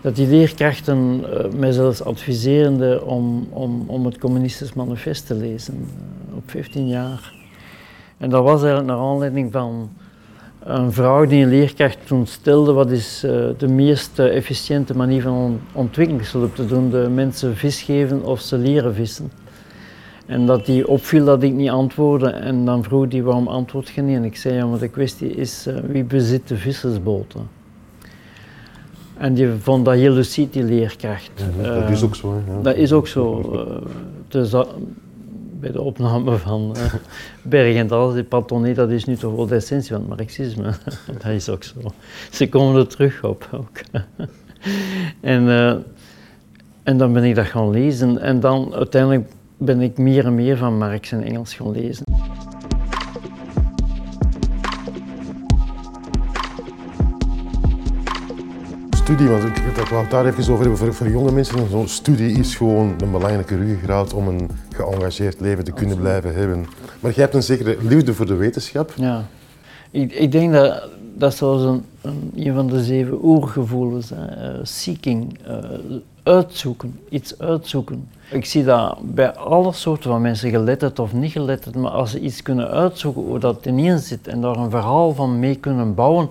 dat 0.01 0.17
die 0.17 0.27
leerkrachten 0.27 1.25
mij 1.57 1.73
zelfs 1.73 2.05
adviserende 2.05 3.05
om, 3.05 3.47
om, 3.51 3.85
om 3.87 4.05
het 4.05 4.19
communistisch 4.19 4.73
manifest 4.73 5.27
te 5.27 5.35
lezen 5.35 5.89
op 6.35 6.43
15 6.51 6.89
jaar. 6.89 7.33
En 8.19 8.31
dat 8.31 8.43
was 8.43 8.63
eigenlijk 8.63 8.87
naar 8.87 9.07
aanleiding 9.07 9.53
van 9.53 9.91
een 10.65 10.93
vrouw 10.93 11.27
die 11.27 11.43
een 11.43 11.49
leerkracht 11.49 11.99
toen 12.07 12.27
stelde, 12.27 12.73
wat 12.73 12.91
is 12.91 13.23
uh, 13.25 13.49
de 13.57 13.69
meest 13.69 14.19
efficiënte 14.19 14.97
manier 14.97 15.23
van 15.23 15.61
ontwikkelingshulp 15.73 16.55
te 16.55 16.67
doen, 16.67 16.91
de 16.91 17.09
mensen 17.15 17.57
vis 17.57 17.83
geven 17.83 18.25
of 18.25 18.41
ze 18.41 18.57
leren 18.57 18.95
vissen. 18.95 19.31
En 20.27 20.47
dat 20.47 20.67
die 20.67 20.89
opviel 20.89 21.25
dat 21.25 21.43
ik 21.43 21.53
niet 21.53 21.71
antwoordde 21.71 22.29
en 22.29 22.65
dan 22.65 22.83
vroeg 22.83 23.09
die 23.09 23.23
waarom 23.23 23.49
antwoord 23.49 23.89
je 23.89 24.03
niet? 24.03 24.17
En 24.17 24.25
ik 24.25 24.37
zei 24.37 24.55
ja, 24.55 24.67
maar 24.67 24.79
de 24.79 24.89
kwestie 24.89 25.31
is 25.31 25.67
uh, 25.67 25.75
wie 25.87 26.05
bezit 26.05 26.49
de 26.49 26.57
vissersboten? 26.57 27.49
En 29.17 29.35
die 29.35 29.49
vond 29.59 29.85
dat 29.85 29.95
heel 29.95 30.13
lucide, 30.13 30.51
die 30.51 30.63
leerkracht. 30.63 31.31
Ja, 31.63 31.81
dat 31.81 31.91
is 31.91 32.03
ook 32.03 32.15
zo. 32.15 32.43
Ja. 32.47 32.63
Dat 32.63 32.77
is 32.77 32.93
ook 32.93 33.07
zo. 33.07 33.41
Uh, 34.29 34.53
bij 35.63 35.73
de 35.73 35.81
opname 35.81 36.37
van 36.37 36.75
uh, 36.77 36.95
Berg 37.43 37.77
en 37.77 37.87
Dal, 37.87 38.13
die 38.13 38.25
patronie, 38.25 38.75
dat 38.75 38.91
is 38.91 39.05
nu 39.05 39.17
toch 39.17 39.35
wel 39.35 39.47
de 39.47 39.55
essentie 39.55 39.91
van 39.91 40.01
het 40.01 40.09
marxisme. 40.09 40.73
dat 41.23 41.33
is 41.33 41.49
ook 41.49 41.63
zo. 41.65 41.75
Ze 42.31 42.49
komen 42.49 42.81
er 42.81 42.87
terug 42.87 43.25
op 43.25 43.49
ook. 43.53 43.81
en, 45.21 45.43
uh, 45.43 45.75
en 46.83 46.97
dan 46.97 47.13
ben 47.13 47.25
ik 47.25 47.35
dat 47.35 47.47
gaan 47.47 47.71
lezen 47.71 48.19
en 48.19 48.41
dan 48.41 48.75
uiteindelijk 48.75 49.31
ben 49.57 49.81
ik 49.81 49.99
meer 49.99 50.25
en 50.25 50.35
meer 50.35 50.57
van 50.57 50.79
Marx 50.79 51.13
en 51.13 51.23
Engels 51.23 51.55
gaan 51.55 51.71
lezen. 51.71 52.05
Studie, 59.13 59.33
want 59.33 59.45
ik 59.45 59.87
wil 59.89 60.01
het 60.01 60.11
daar 60.11 60.27
even 60.27 60.53
over 60.53 60.61
hebben 60.61 60.79
voor, 60.79 60.95
voor 60.95 61.09
jonge 61.09 61.33
mensen. 61.33 61.69
Zo'n 61.71 61.89
studie 61.89 62.39
is 62.39 62.55
gewoon 62.55 62.95
een 63.01 63.11
belangrijke 63.11 63.57
ruggengraat 63.57 64.13
om 64.13 64.29
een 64.29 64.51
geëngageerd 64.77 65.41
leven 65.41 65.65
te 65.65 65.73
kunnen 65.73 65.99
blijven 65.99 66.35
hebben. 66.35 66.67
Maar 67.01 67.13
jij 67.13 67.23
hebt 67.23 67.35
een 67.35 67.43
zekere 67.43 67.77
liefde 67.81 68.15
voor 68.15 68.27
de 68.27 68.35
wetenschap. 68.35 68.93
Ja, 68.97 69.25
ik, 69.91 70.13
ik 70.13 70.33
denk 70.33 70.53
dat 70.53 70.89
dat 71.15 71.33
is 71.33 71.39
zoals 71.39 71.63
een, 71.63 71.85
een, 72.35 72.55
van 72.55 72.67
de 72.67 72.85
zeven 72.85 73.19
oergevoelens, 73.25 74.11
hè. 74.15 74.53
Uh, 74.53 74.59
seeking, 74.63 75.39
uh, 75.49 75.57
uitzoeken, 76.23 77.01
iets 77.09 77.39
uitzoeken. 77.39 78.09
Ik 78.31 78.45
zie 78.45 78.65
dat 78.65 78.99
bij 79.03 79.33
alle 79.35 79.73
soorten 79.73 80.11
van 80.11 80.21
mensen, 80.21 80.51
geletterd 80.51 80.99
of 80.99 81.13
niet 81.13 81.33
geletterd, 81.33 81.75
maar 81.75 81.91
als 81.91 82.11
ze 82.11 82.21
iets 82.21 82.43
kunnen 82.43 82.69
uitzoeken 82.69 83.23
hoe 83.23 83.39
dat 83.39 83.67
in 83.67 83.99
zit 83.99 84.29
en 84.29 84.41
daar 84.41 84.57
een 84.57 84.71
verhaal 84.71 85.15
van 85.15 85.39
mee 85.39 85.55
kunnen 85.55 85.95
bouwen, 85.95 86.29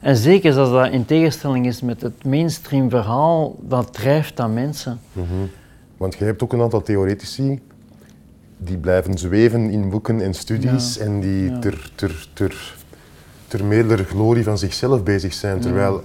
en 0.00 0.16
zeker 0.16 0.58
als 0.58 0.70
dat 0.70 0.92
in 0.92 1.04
tegenstelling 1.04 1.66
is 1.66 1.80
met 1.80 2.00
het 2.00 2.24
mainstream 2.24 2.90
verhaal, 2.90 3.56
dat 3.60 3.92
drijft 3.92 4.36
dat 4.36 4.50
mensen. 4.50 5.00
Mm 5.12 5.50
Want 5.96 6.14
je 6.14 6.24
hebt 6.24 6.42
ook 6.42 6.52
een 6.52 6.60
aantal 6.60 6.82
theoretici 6.82 7.60
die 8.58 8.76
blijven 8.76 9.18
zweven 9.18 9.70
in 9.70 9.90
boeken 9.90 10.20
en 10.20 10.34
studies 10.34 10.98
en 10.98 11.20
die 11.20 11.58
ter, 11.58 11.90
ter, 11.94 12.28
ter, 12.32 12.74
ter 13.48 13.64
meerdere 13.64 14.04
glorie 14.04 14.44
van 14.44 14.58
zichzelf 14.58 15.02
bezig 15.02 15.32
zijn. 15.32 15.60
Terwijl 15.60 16.02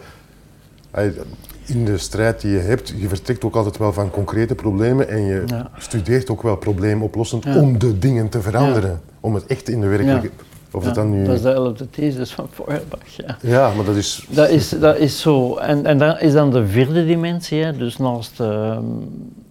in 1.66 1.86
de 1.86 1.98
strijd 1.98 2.42
die 2.42 2.52
je 2.52 2.60
hebt, 2.60 2.94
je 2.98 3.08
vertrekt 3.08 3.44
ook 3.44 3.56
altijd 3.56 3.78
wel 3.78 3.94
van 3.94 4.10
concrete 4.10 4.56
problemen 4.56 5.10
en 5.10 5.26
je 5.26 5.44
studeert 5.78 6.30
ook 6.30 6.42
wel 6.42 6.56
probleemoplossend 6.56 7.46
om 7.46 7.80
de 7.80 8.00
dingen 8.00 8.30
te 8.30 8.42
veranderen. 8.42 9.02
Om 9.20 9.34
het 9.34 9.46
echt 9.46 9.70
in 9.70 9.82
de 9.82 9.88
werkelijkheid 9.88 10.32
Of 10.74 10.82
Ja, 10.82 10.88
dat 10.88 10.96
dan 10.96 11.10
nu... 11.12 11.26
dat 11.26 11.36
is 11.36 11.42
de 11.42 11.52
elfde 11.52 11.90
thesis 11.90 12.32
van 12.34 12.48
Feuerbach. 12.52 13.08
Ja. 13.18 13.38
Ja, 13.42 13.74
maar 13.74 13.86
dat 13.86 13.96
is... 13.96 14.26
Dat, 14.30 14.50
is, 14.50 14.70
dat 14.70 14.98
is 14.98 15.22
zo. 15.22 15.56
En, 15.58 15.86
en 15.86 15.98
dat 15.98 16.22
is 16.22 16.34
dan 16.34 16.52
de 16.52 16.68
vierde 16.68 17.06
dimensie. 17.06 17.64
Hè. 17.64 17.78
Dus 17.78 17.98
naast 17.98 18.40
ehm, 18.40 18.84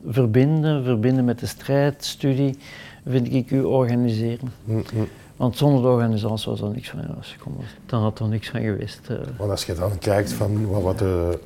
verbinden, 0.07 0.85
verbinden 0.85 1.25
met 1.25 1.39
de 1.39 1.47
strijd, 1.47 2.05
studie, 2.05 2.59
vind 3.07 3.33
ik 3.35 3.51
u 3.51 3.63
organiseren. 3.63 4.53
Mm, 4.65 4.83
mm. 4.95 5.09
Want 5.37 5.57
zonder 5.57 5.83
de 5.83 5.89
organisatie 5.89 6.51
was 6.51 6.61
er 6.61 6.69
niks 6.69 6.89
van 6.89 7.01
gekomen. 7.21 7.65
Dan 7.87 8.03
had 8.03 8.19
er 8.19 8.29
niks 8.29 8.49
van 8.49 8.61
geweest. 8.61 9.01
eh. 9.09 9.17
Want 9.37 9.51
als 9.51 9.65
je 9.65 9.75
dan 9.75 9.99
kijkt 9.99 10.33
van 10.33 10.67
wat, 10.71 10.83
wat 10.83 10.99
de, 10.99 11.39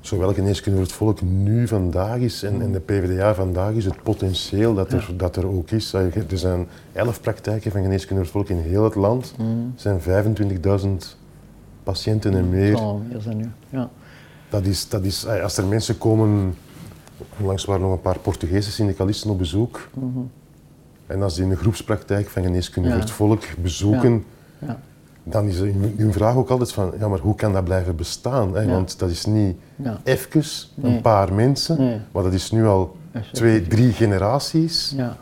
zowel 0.00 0.34
geneeskunde 0.34 0.78
voor 0.78 0.86
het 0.86 0.96
volk 0.96 1.22
nu 1.22 1.68
vandaag 1.68 2.18
is 2.18 2.42
en, 2.42 2.62
en 2.62 2.72
de 2.72 2.80
PvdA 2.80 3.34
vandaag 3.34 3.72
is, 3.72 3.84
het 3.84 4.02
potentieel 4.02 4.74
dat 4.74 4.92
er, 4.92 5.10
dat 5.16 5.36
er 5.36 5.46
ook 5.46 5.70
is. 5.70 5.92
Er 5.92 6.12
zijn 6.28 6.66
elf 6.92 7.20
praktijken 7.20 7.70
van 7.70 7.82
geneeskunde 7.82 8.24
voor 8.24 8.40
het 8.40 8.48
volk 8.48 8.58
in 8.64 8.70
heel 8.70 8.84
het 8.84 8.94
land. 8.94 9.34
Mm. 9.38 9.72
Er 9.84 10.00
zijn 10.00 10.26
25.000 10.80 10.88
patiënten 11.82 12.34
en 12.34 12.48
meer. 12.48 12.82
Meer 13.08 13.20
zijn 13.20 13.36
nu. 13.36 13.50
Ja. 13.70 13.90
Dat 14.48 14.66
is, 14.66 14.88
dat 14.88 15.04
is, 15.04 15.26
als 15.26 15.56
er 15.56 15.66
mensen 15.66 15.98
komen, 15.98 16.54
onlangs 17.40 17.64
waren 17.64 17.82
nog 17.82 17.92
een 17.92 18.00
paar 18.00 18.18
Portugese 18.18 18.70
syndicalisten 18.70 19.30
op 19.30 19.38
bezoek. 19.38 19.88
Mhm. 19.94 20.18
En 21.06 21.22
als 21.22 21.34
die 21.34 21.44
een 21.44 21.56
groepspraktijk 21.56 22.28
van 22.28 22.42
geneeskunde 22.42 22.88
Ja. 22.88 22.94
voor 22.94 23.02
het 23.02 23.12
volk 23.12 23.42
bezoeken, 23.62 24.24
Ja. 24.58 24.80
Dan 25.30 25.46
is 25.48 25.58
hun 25.58 26.12
vraag 26.12 26.34
ook 26.34 26.50
altijd 26.50 26.72
van, 26.72 26.92
ja 26.98 27.08
maar 27.08 27.18
hoe 27.18 27.34
kan 27.34 27.52
dat 27.52 27.64
blijven 27.64 27.96
bestaan? 27.96 28.54
Hè? 28.56 28.60
Ja. 28.62 28.68
Want 28.70 28.98
dat 28.98 29.10
is 29.10 29.24
niet 29.24 29.56
Ja. 29.76 29.98
even 30.04 30.42
Nee. 30.74 30.94
een 30.94 31.00
paar 31.00 31.32
mensen, 31.32 31.78
Nee. 31.78 32.00
maar 32.12 32.22
dat 32.22 32.32
is 32.32 32.50
nu 32.50 32.66
al 32.66 32.96
Echt, 33.12 33.34
twee, 33.34 33.66
drie 33.66 33.92
generaties 33.92 34.92
Ja. 34.96 35.16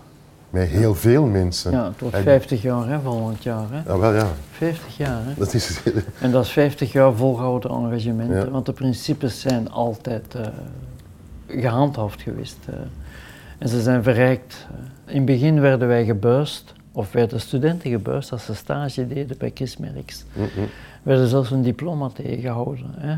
met 0.51 0.69
heel 0.69 0.95
veel 0.95 1.25
mensen. 1.27 1.71
ja, 1.71 1.85
het 1.85 2.01
wordt 2.01 2.17
En- 2.17 2.23
50 2.23 2.63
jaar 2.63 2.89
hè, 2.89 3.01
volgend 3.01 3.43
jaar. 3.43 3.67
Hè. 3.71 3.93
Ja, 3.93 3.99
wel 3.99 4.15
ja, 4.15 4.27
50 4.51 4.97
jaar. 4.97 5.21
Hè. 5.25 5.33
dat 5.37 5.55
is 5.55 5.81
En 6.21 6.31
dat 6.31 6.45
is 6.45 6.51
50 6.51 6.93
jaar 6.93 7.13
volgehouden 7.15 7.71
engagementen, 7.71 8.51
want 8.51 8.67
de 8.67 8.73
principes 8.73 9.41
zijn 9.41 9.71
altijd 9.71 10.35
eh, 10.35 10.47
gehandhaafd 11.47 12.23
geweest. 12.23 12.57
eh. 12.67 12.75
en 13.59 13.69
ze 13.69 13.83
zijn 13.83 14.03
verrijkt. 14.03 14.67
eh. 14.71 15.13
In 15.13 15.17
het 15.17 15.25
begin 15.27 15.61
werden 15.61 15.89
wij 15.89 16.05
gebuist, 16.05 16.73
of 16.97 17.13
werden 17.13 17.41
studenten 17.41 17.91
gebuist 17.91 18.33
als 18.33 18.45
ze 18.45 18.55
stage 18.55 19.07
deden 19.07 19.37
bij 19.39 19.51
Chris 19.55 19.77
Merks. 19.77 20.25
Mm, 20.33 20.49
werden 21.03 21.29
zelfs 21.29 21.51
een 21.51 21.63
diploma 21.63 22.09
tegengehouden. 22.09 22.91
Hè. 22.97 23.17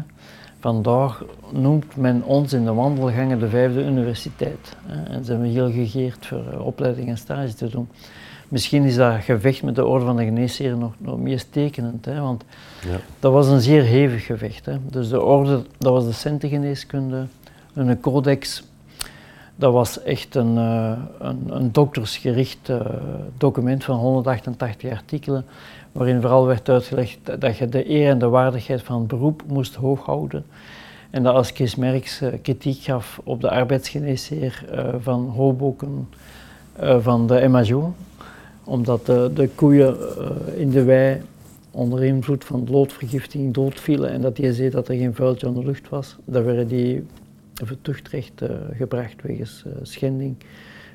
Vandaag 0.60 1.24
noemt 1.52 1.96
men 1.96 2.22
ons 2.22 2.52
in 2.52 2.64
de 2.64 2.72
wandelgangen 2.72 3.38
de 3.38 3.48
vijfde 3.48 3.84
universiteit. 3.84 4.76
Hè. 4.86 5.02
En 5.14 5.24
zijn 5.24 5.40
we 5.40 5.48
heel 5.48 5.70
gegeerd 5.70 6.26
voor 6.26 6.44
eh, 6.52 6.66
opleiding 6.66 7.08
en 7.08 7.18
stage 7.18 7.54
te 7.54 7.68
doen. 7.68 7.88
Misschien 8.48 8.84
is 8.84 8.96
dat 8.96 9.14
gevecht 9.22 9.62
met 9.62 9.74
de 9.74 9.86
orde 9.86 10.04
van 10.04 10.16
de 10.16 10.24
geneesheren 10.24 10.78
nog, 10.78 10.92
nog 10.98 11.18
meest 11.18 11.46
tekenend, 11.52 12.04
hè, 12.04 12.20
want 12.20 12.44
Ja. 12.90 12.96
dat 13.20 13.32
was 13.32 13.48
een 13.48 13.60
zeer 13.60 13.82
hevig 13.82 14.24
gevecht. 14.26 14.66
Hè. 14.66 14.76
Dus 14.90 15.08
de 15.08 15.22
orde, 15.22 15.62
dat 15.78 15.92
was 15.92 16.04
de 16.04 16.12
centengeneeskunde, 16.12 17.26
een 17.74 18.00
codex, 18.00 18.62
dat 19.58 19.72
was 19.72 20.02
echt 20.02 20.34
een, 20.34 20.56
eh, 20.58 20.92
een, 21.18 21.46
een 21.48 21.72
doktersgericht 21.72 22.68
eh, 22.68 22.80
document 23.38 23.84
van 23.84 23.96
188 23.96 24.90
artikelen, 24.90 25.44
waarin 25.92 26.20
vooral 26.20 26.46
werd 26.46 26.68
uitgelegd 26.68 27.18
dat 27.40 27.56
je 27.56 27.68
de 27.68 27.90
eer 27.90 28.10
en 28.10 28.18
de 28.18 28.28
waardigheid 28.28 28.82
van 28.82 28.98
het 28.98 29.08
beroep 29.08 29.42
moest 29.46 29.74
hoog 29.74 30.04
houden. 30.04 30.44
En 31.10 31.22
dat 31.22 31.34
als 31.34 31.50
Chris 31.50 31.74
Merks 31.74 32.20
eh, 32.20 32.32
kritiek 32.42 32.82
gaf 32.82 33.20
op 33.24 33.40
de 33.40 33.50
arbeidsgeneesheer 33.50 34.64
van 35.00 35.28
Hoboken 35.28 36.08
van 36.98 37.26
de 37.26 37.48
MHO, 37.48 37.94
omdat 38.64 39.06
de, 39.06 39.30
de 39.34 39.48
koeien 39.54 39.96
in 40.56 40.70
de 40.70 40.84
wei 40.84 41.22
onder 41.70 42.04
invloed 42.04 42.44
van 42.44 42.66
loodvergiftiging 42.70 43.54
doodvielen 43.54 44.10
en 44.10 44.20
dat 44.20 44.36
hij 44.36 44.52
zei 44.52 44.70
dat 44.70 44.88
er 44.88 44.96
geen 44.96 45.14
vuiltje 45.14 45.46
aan 45.46 45.54
de 45.54 45.64
lucht 45.64 45.88
was, 45.88 46.16
dan 46.24 46.44
werden 46.44 46.68
die 46.68 47.06
tuchtrecht 47.80 48.42
eh, 48.42 48.50
gebracht 48.72 49.22
wegens 49.22 49.64
eh, 49.66 49.72
schending, 49.82 50.36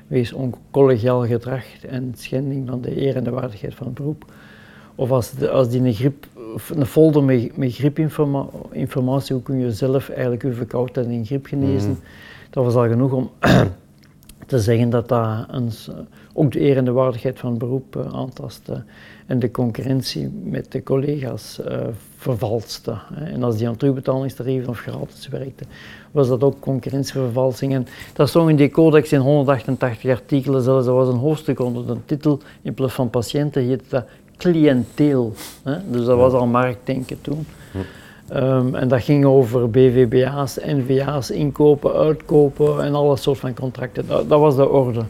wegens 0.06 0.32
oncollegiaal 0.32 1.26
gedrag 1.26 1.64
en 1.88 2.12
schending 2.16 2.68
van 2.68 2.80
de 2.80 3.00
eer 3.02 3.16
en 3.16 3.24
de 3.24 3.30
waardigheid 3.30 3.74
van 3.74 3.86
het 3.86 3.94
beroep. 3.94 4.32
Of 4.94 5.10
als, 5.10 5.30
de, 5.30 5.50
als 5.50 5.68
die 5.68 5.80
een, 5.80 5.94
griep, 5.94 6.26
of 6.54 6.70
een 6.70 6.86
folder 6.86 7.24
met, 7.24 7.56
met 7.56 7.74
griepinformatie, 7.74 9.34
hoe 9.34 9.42
kun 9.42 9.58
je 9.58 9.72
zelf 9.72 10.08
eigenlijk 10.08 10.42
je 10.42 10.52
verkoudheid 10.52 11.06
en 11.06 11.26
griep 11.26 11.46
genezen, 11.46 11.90
Mhm. 11.90 11.98
dat 12.50 12.64
was 12.64 12.74
al 12.74 12.88
genoeg 12.88 13.12
om 13.12 13.30
te 14.46 14.58
zeggen 14.58 14.90
dat 14.90 15.08
dat 15.08 15.46
een, 15.50 15.70
s- 15.72 15.90
ook 16.32 16.52
de 16.52 16.60
eer 16.60 16.76
en 16.76 16.84
de 16.84 16.92
waardigheid 16.92 17.38
van 17.38 17.50
het 17.50 17.58
beroep 17.58 17.96
eh, 17.96 18.12
aantastte 18.12 18.82
en 19.26 19.38
de 19.38 19.50
concurrentie 19.50 20.30
met 20.44 20.72
de 20.72 20.82
collega's 20.82 21.60
eh, 21.60 21.78
vervalste. 22.16 22.94
hè. 23.14 23.24
En 23.24 23.42
als 23.42 23.56
die 23.56 23.68
aan 23.68 23.76
terugbetalingstarieven 23.76 24.68
of 24.68 24.78
gratis 24.78 25.28
werkten, 25.28 25.66
was 26.10 26.28
dat 26.28 26.42
ook 26.42 26.60
concurrentievervalsing. 26.60 27.74
En 27.74 27.86
dat 28.14 28.28
stond 28.28 28.50
in 28.50 28.56
die 28.56 28.70
codex 28.70 29.12
in 29.12 29.20
188 29.20 30.10
artikelen 30.10 30.62
zelfs. 30.62 30.86
Er 30.86 30.92
was 30.94 31.08
een 31.08 31.14
hoofdstuk 31.18 31.60
onder 31.60 31.86
de 31.86 31.96
titel, 32.04 32.40
in 32.62 32.74
plaats 32.74 32.92
van 32.94 33.10
patiënten 33.10 33.62
heette 33.62 33.84
dat 33.88 34.04
cliënteel. 34.36 35.32
Hè. 35.62 35.76
Dus 35.90 36.04
dat 36.04 36.16
was 36.18 36.32
al 36.32 36.46
marktdenken 36.46 37.20
toen. 37.20 37.46
Ehm, 38.28 38.74
en 38.74 38.88
dat 38.88 39.02
ging 39.02 39.24
over 39.24 39.70
BVBA's, 39.70 40.58
NVA's, 40.66 41.30
inkopen, 41.30 41.92
uitkopen 41.92 42.84
en 42.84 42.94
alle 42.94 43.16
soort 43.16 43.38
van 43.38 43.54
contracten. 43.54 44.06
Dat, 44.06 44.28
dat 44.28 44.40
was 44.40 44.56
de 44.56 44.68
orde. 44.68 45.00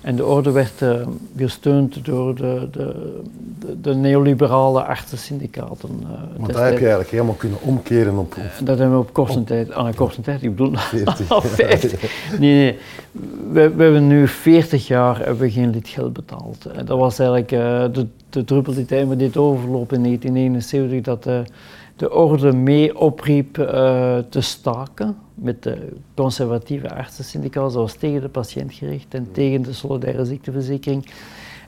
En 0.00 0.16
de 0.16 0.24
orde 0.24 0.50
werd 0.50 0.82
eh, 0.82 0.94
gesteund 1.36 2.04
door 2.04 2.34
de, 2.34 2.68
de, 2.72 3.12
de, 3.58 3.80
de 3.80 3.94
neoliberale 3.94 4.82
artsensyndicaten. 4.82 5.88
eh, 6.02 6.18
Want 6.36 6.52
dat 6.52 6.62
heb 6.62 6.72
je 6.72 6.78
eigenlijk 6.78 7.10
helemaal 7.10 7.34
kunnen 7.34 7.58
omkeren 7.62 8.12
op, 8.18 8.18
op 8.18 8.36
En 8.58 8.64
Dat 8.64 8.78
hebben 8.78 8.96
we 8.96 9.02
op 9.02 9.12
korte 9.12 9.44
tijd, 9.44 9.72
aan 9.72 9.86
een 9.86 9.94
korte 9.94 10.20
tijd, 10.20 10.42
ik 10.42 10.56
bedoel 10.56 10.76
40. 10.76 11.30
al 11.30 11.40
50. 11.40 12.02
Nee, 12.38 12.54
nee. 12.54 12.78
We, 13.52 13.74
we 13.74 13.82
hebben 13.82 14.06
nu 14.06 14.28
40 14.28 14.86
jaar 14.86 15.16
hebben 15.18 15.38
we 15.38 15.50
geen 15.50 15.70
lidgeld 15.70 16.12
betaald. 16.12 16.66
En 16.74 16.84
Dat 16.84 16.98
was 16.98 17.18
eigenlijk 17.18 17.52
eh, 17.52 17.84
de, 17.92 18.06
de 18.30 18.44
druppel 18.44 18.74
die 18.74 18.84
tijdens 18.84 19.16
dit 19.18 19.36
overloop 19.36 19.92
in 19.92 20.02
1971, 20.02 21.00
dat 21.00 21.26
de, 22.00 22.06
de 22.06 22.14
orde 22.14 22.52
mee 22.52 22.98
opriep 22.98 23.58
eh, 23.58 24.18
te 24.28 24.40
staken 24.40 25.16
met 25.34 25.62
de 25.62 25.88
conservatieve 26.14 26.94
artsensyndicaat. 26.94 27.62
Dat 27.62 27.74
was 27.74 27.94
tegen 27.94 28.20
de 28.20 28.28
patiënt 28.28 28.72
gericht 28.72 29.14
en 29.14 29.28
tegen 29.32 29.62
de 29.62 29.72
solidaire 29.72 30.24
ziekteverzekering. 30.24 31.06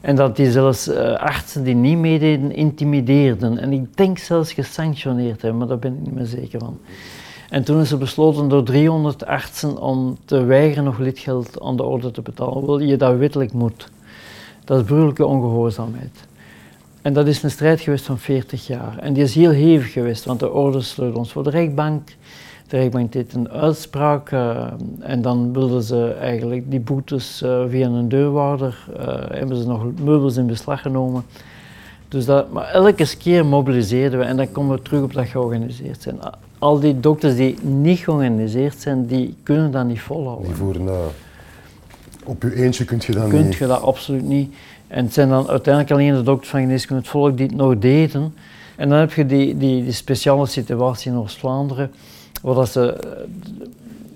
En 0.00 0.16
dat 0.16 0.36
die 0.36 0.50
zelfs 0.50 0.88
eh, 0.88 1.14
artsen 1.14 1.64
die 1.64 1.74
niet 1.74 1.98
meededen 1.98 2.52
intimideerden. 2.52 3.58
En 3.58 3.72
ik 3.72 3.96
denk 3.96 4.18
zelfs 4.18 4.52
gesanctioneerd 4.52 5.42
hebben, 5.42 5.58
maar 5.58 5.68
daar 5.68 5.78
ben 5.78 5.94
ik 5.94 6.00
niet 6.00 6.14
meer 6.14 6.26
zeker 6.26 6.60
van. 6.60 6.78
En 7.48 7.64
toen 7.64 7.80
is 7.80 7.92
er 7.92 7.98
besloten 7.98 8.48
door 8.48 8.62
300 8.62 9.26
artsen 9.26 9.78
om 9.78 10.16
te 10.24 10.44
weigeren 10.44 10.84
nog 10.84 10.98
lidgeld 10.98 11.60
aan 11.60 11.76
de 11.76 11.82
orde 11.82 12.10
te 12.10 12.22
betalen. 12.22 12.66
Wil 12.66 12.78
je 12.78 12.96
dat 12.96 13.16
wettelijk 13.16 13.52
moet. 13.52 13.90
Dat 14.64 14.80
is 14.80 14.84
burgerlijke 14.84 15.26
ongehoorzaamheid. 15.26 16.26
En 17.02 17.12
dat 17.12 17.26
is 17.26 17.42
een 17.42 17.50
strijd 17.50 17.80
geweest 17.80 18.04
van 18.04 18.18
40 18.18 18.66
jaar. 18.66 18.98
En 18.98 19.12
die 19.12 19.22
is 19.22 19.34
heel 19.34 19.50
hevig 19.50 19.92
geweest, 19.92 20.24
want 20.24 20.40
de 20.40 20.50
orde 20.50 20.80
sloot 20.80 21.14
ons 21.14 21.32
voor 21.32 21.42
de 21.42 21.50
rechtbank. 21.50 22.08
De 22.68 22.76
rechtbank 22.76 23.12
deed 23.12 23.34
een 23.34 23.50
uitspraak 23.50 24.30
eh, 24.32 24.66
en 25.00 25.22
dan 25.22 25.52
wilden 25.52 25.82
ze 25.82 26.12
eigenlijk 26.20 26.70
die 26.70 26.80
boetes 26.80 27.42
eh, 27.42 27.62
via 27.68 27.86
een 27.86 28.08
deurwaarder, 28.08 28.88
eh, 28.96 29.06
hebben 29.28 29.56
ze 29.56 29.66
nog 29.66 29.86
meubels 30.02 30.36
in 30.36 30.46
beslag 30.46 30.82
genomen. 30.82 31.22
Dus 32.08 32.24
dat, 32.24 32.50
maar 32.50 32.64
elke 32.64 33.16
keer 33.16 33.46
mobiliseerden 33.46 34.18
we 34.18 34.24
en 34.24 34.36
dan 34.36 34.52
komen 34.52 34.76
we 34.76 34.82
terug 34.82 35.02
op 35.02 35.12
dat 35.12 35.26
georganiseerd 35.26 36.02
zijn. 36.02 36.18
Al 36.58 36.80
die 36.80 37.00
dokters 37.00 37.36
die 37.36 37.58
niet 37.62 37.98
georganiseerd 37.98 38.80
zijn, 38.80 39.06
die 39.06 39.36
kunnen 39.42 39.70
dat 39.70 39.86
niet 39.86 40.00
volhouden. 40.00 40.46
die 40.46 40.54
voeren 40.54 40.88
op 42.24 42.42
je 42.42 42.54
eentje 42.54 42.84
kun 42.84 43.00
je 43.06 43.12
Kunt 43.12 43.44
niet. 43.44 43.54
je 43.54 43.66
dat 43.66 43.82
absoluut 43.82 44.22
niet. 44.22 44.54
En 44.92 45.04
het 45.04 45.14
zijn 45.14 45.28
dan 45.28 45.48
uiteindelijk 45.48 45.94
alleen 45.94 46.14
de 46.14 46.22
dokters 46.22 46.50
van 46.50 46.60
geneeskunde 46.60 47.02
het 47.02 47.10
volk 47.10 47.36
die 47.36 47.46
het 47.46 47.56
nog 47.56 47.78
deden. 47.78 48.34
En 48.76 48.88
dan 48.88 48.98
heb 48.98 49.12
je 49.12 49.26
die, 49.26 49.56
die, 49.56 49.82
die 49.82 49.92
speciale 49.92 50.46
situatie 50.46 51.10
in 51.10 51.18
Oost-Vlaanderen, 51.18 51.92
waar 52.42 52.54
dat 52.54 52.76
eh, 52.76 52.88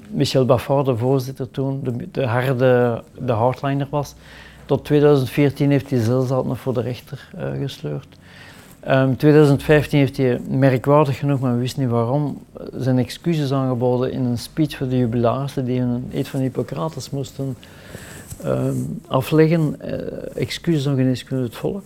Michel 0.09 0.45
Baffard, 0.45 0.87
de 0.87 0.97
voorzitter 0.97 1.51
toen, 1.51 1.81
de, 1.83 2.09
de 2.11 2.27
harde 2.27 3.03
de 3.19 3.33
hardliner 3.33 3.87
was. 3.91 4.15
Tot 4.67 4.85
2014 4.85 5.71
heeft 5.71 5.91
hij 5.91 6.01
zelfs 6.01 6.29
nog 6.29 6.59
voor 6.59 6.75
de 6.75 6.81
rechter 6.81 7.29
eh, 7.37 7.51
gesleurd. 7.61 8.09
In 8.87 9.17
2015 9.17 9.99
heeft 9.99 10.17
hij 10.17 10.41
merkwaardig 10.49 11.19
genoeg, 11.19 11.41
maar 11.41 11.53
we 11.53 11.61
wisten 11.61 11.83
niet 11.83 11.91
waarom, 11.91 12.43
zijn 12.77 12.99
excuses 12.99 13.53
aangeboden 13.53 14.13
in 14.13 14.25
een 14.25 14.39
speech 14.39 14.77
voor 14.77 14.89
de 14.89 14.99
jubilarissen 14.99 15.65
die 15.65 15.81
een 15.81 16.09
eed 16.13 16.29
van 16.29 16.41
Hippocrates 16.41 17.11
moesten 17.11 17.57
ehm, 18.43 18.77
afleggen. 19.07 19.81
eh, 19.81 20.43
excuses 20.43 20.89
aan 20.89 20.97
geneeskunde 20.97 21.43
het 21.43 21.57
volk. 21.57 21.85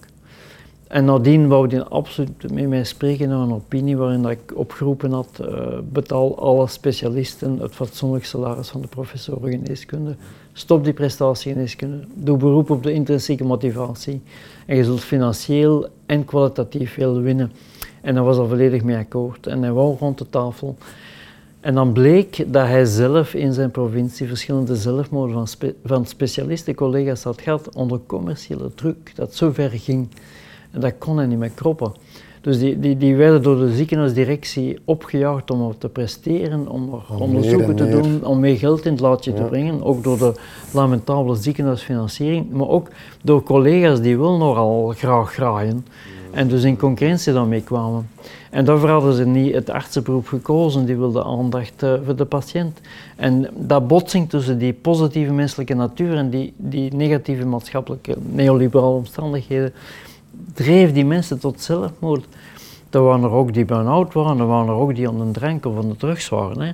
En 0.90 1.04
nadien 1.04 1.48
wou 1.48 1.68
hij 1.68 1.82
absoluut 1.82 2.52
met 2.52 2.68
mij 2.68 2.84
spreken 2.84 3.28
naar 3.28 3.38
een 3.38 3.52
opinie 3.52 3.96
waarin 3.96 4.22
dat 4.22 4.30
ik 4.30 4.52
opgeroepen 4.54 5.12
had, 5.12 5.40
eh, 5.40 5.78
betaal 5.92 6.38
alle 6.38 6.66
specialisten 6.66 7.58
het 7.58 7.74
fatsoenlijk 7.74 8.24
salaris 8.24 8.68
van 8.68 8.80
de 8.80 8.86
professoren 8.86 9.50
geneeskunde. 9.50 10.14
Stop 10.52 10.84
die 10.84 10.92
prestatiegeneeskunde. 10.92 12.04
Doe 12.14 12.36
beroep 12.36 12.70
op 12.70 12.82
de 12.82 12.92
intrinsieke 12.92 13.44
motivatie. 13.44 14.22
En 14.66 14.76
je 14.76 14.84
zult 14.84 15.00
financieel 15.00 15.88
en 16.06 16.24
kwalitatief 16.24 16.92
veel 16.92 17.20
winnen. 17.20 17.52
En 18.00 18.14
daar 18.14 18.24
was 18.24 18.36
al 18.36 18.48
volledig 18.48 18.82
mee 18.82 18.96
akkoord. 18.96 19.46
En 19.46 19.62
hij 19.62 19.72
wou 19.72 19.96
rond 19.98 20.18
de 20.18 20.26
tafel. 20.30 20.76
En 21.60 21.74
dan 21.74 21.92
bleek 21.92 22.52
dat 22.52 22.66
hij 22.66 22.84
zelf 22.84 23.34
in 23.34 23.52
zijn 23.52 23.70
provincie 23.70 24.26
verschillende 24.26 24.76
zelfmoorden 24.76 25.34
van, 25.34 25.46
spe 25.46 25.74
van 25.84 26.06
specialisten, 26.06 26.74
collega's 26.74 27.22
had 27.22 27.40
gehad 27.40 27.74
onder 27.74 28.00
commerciële 28.06 28.74
druk. 28.74 29.12
Dat 29.14 29.34
zo 29.34 29.50
ver 29.52 29.70
ging. 29.70 30.08
En 30.70 30.80
dat 30.80 30.94
kon 30.98 31.16
hij 31.16 31.26
niet 31.26 31.38
meer 31.38 31.50
kroppen. 31.54 31.92
Dus 32.40 32.58
die, 32.58 32.78
die, 32.78 32.96
die 32.96 33.16
werden 33.16 33.42
door 33.42 33.58
de 33.58 33.74
ziekenhuisdirectie 33.74 34.78
opgejaagd 34.84 35.50
om 35.50 35.78
te 35.78 35.88
presteren, 35.88 36.68
om 36.68 37.02
onderzoeken 37.18 37.76
te 37.76 37.88
doen, 37.88 38.24
om 38.24 38.40
meer 38.40 38.56
geld 38.56 38.84
in 38.84 38.92
het 38.92 39.00
laadje 39.00 39.32
te 39.32 39.42
brengen. 39.42 39.82
Ook 39.82 40.02
door 40.02 40.18
de 40.18 40.34
lamentabele 40.72 41.36
ziekenhuisfinanciering, 41.36 42.50
maar 42.50 42.68
ook 42.68 42.88
door 43.22 43.42
collega's 43.42 44.00
die 44.00 44.18
wel 44.18 44.36
nogal 44.36 44.92
graag 44.96 45.32
graaien 45.32 45.86
en 46.30 46.48
dus 46.48 46.62
in 46.62 46.76
concurrentie 46.76 47.32
daarmee 47.32 47.62
kwamen. 47.62 48.08
En 48.50 48.64
daarvoor 48.64 48.88
hadden 48.88 49.14
ze 49.14 49.26
niet 49.26 49.54
het 49.54 49.70
artsenberoep 49.70 50.26
gekozen, 50.26 50.86
die 50.86 50.96
wilden 50.96 51.24
aandacht 51.24 51.82
uh, 51.82 51.94
voor 52.04 52.16
de 52.16 52.24
patiënt. 52.24 52.80
En 53.16 53.48
dat 53.54 53.88
botsing 53.88 54.28
tussen 54.28 54.58
die 54.58 54.72
positieve 54.72 55.32
menselijke 55.32 55.74
natuur 55.74 56.16
en 56.16 56.30
die, 56.30 56.52
die 56.56 56.94
negatieve 56.94 57.46
maatschappelijke 57.46 58.16
neoliberale 58.32 58.94
omstandigheden, 58.94 59.72
dreef 60.54 60.92
die 60.92 61.04
mensen 61.04 61.38
tot 61.38 61.60
zelfmoord. 61.60 62.24
Er 62.90 63.02
waren 63.02 63.22
er 63.22 63.30
ook 63.30 63.54
die 63.54 63.64
burn-out 63.64 64.12
waren, 64.12 64.38
er 64.38 64.46
waren 64.46 64.68
er 64.68 64.74
ook 64.74 64.94
die 64.94 65.08
aan 65.08 65.32
de 65.32 65.68
of 65.68 65.76
aan 65.78 65.88
de 65.88 65.96
drugs 65.96 66.28
waren. 66.28 66.60
Hè. 66.60 66.72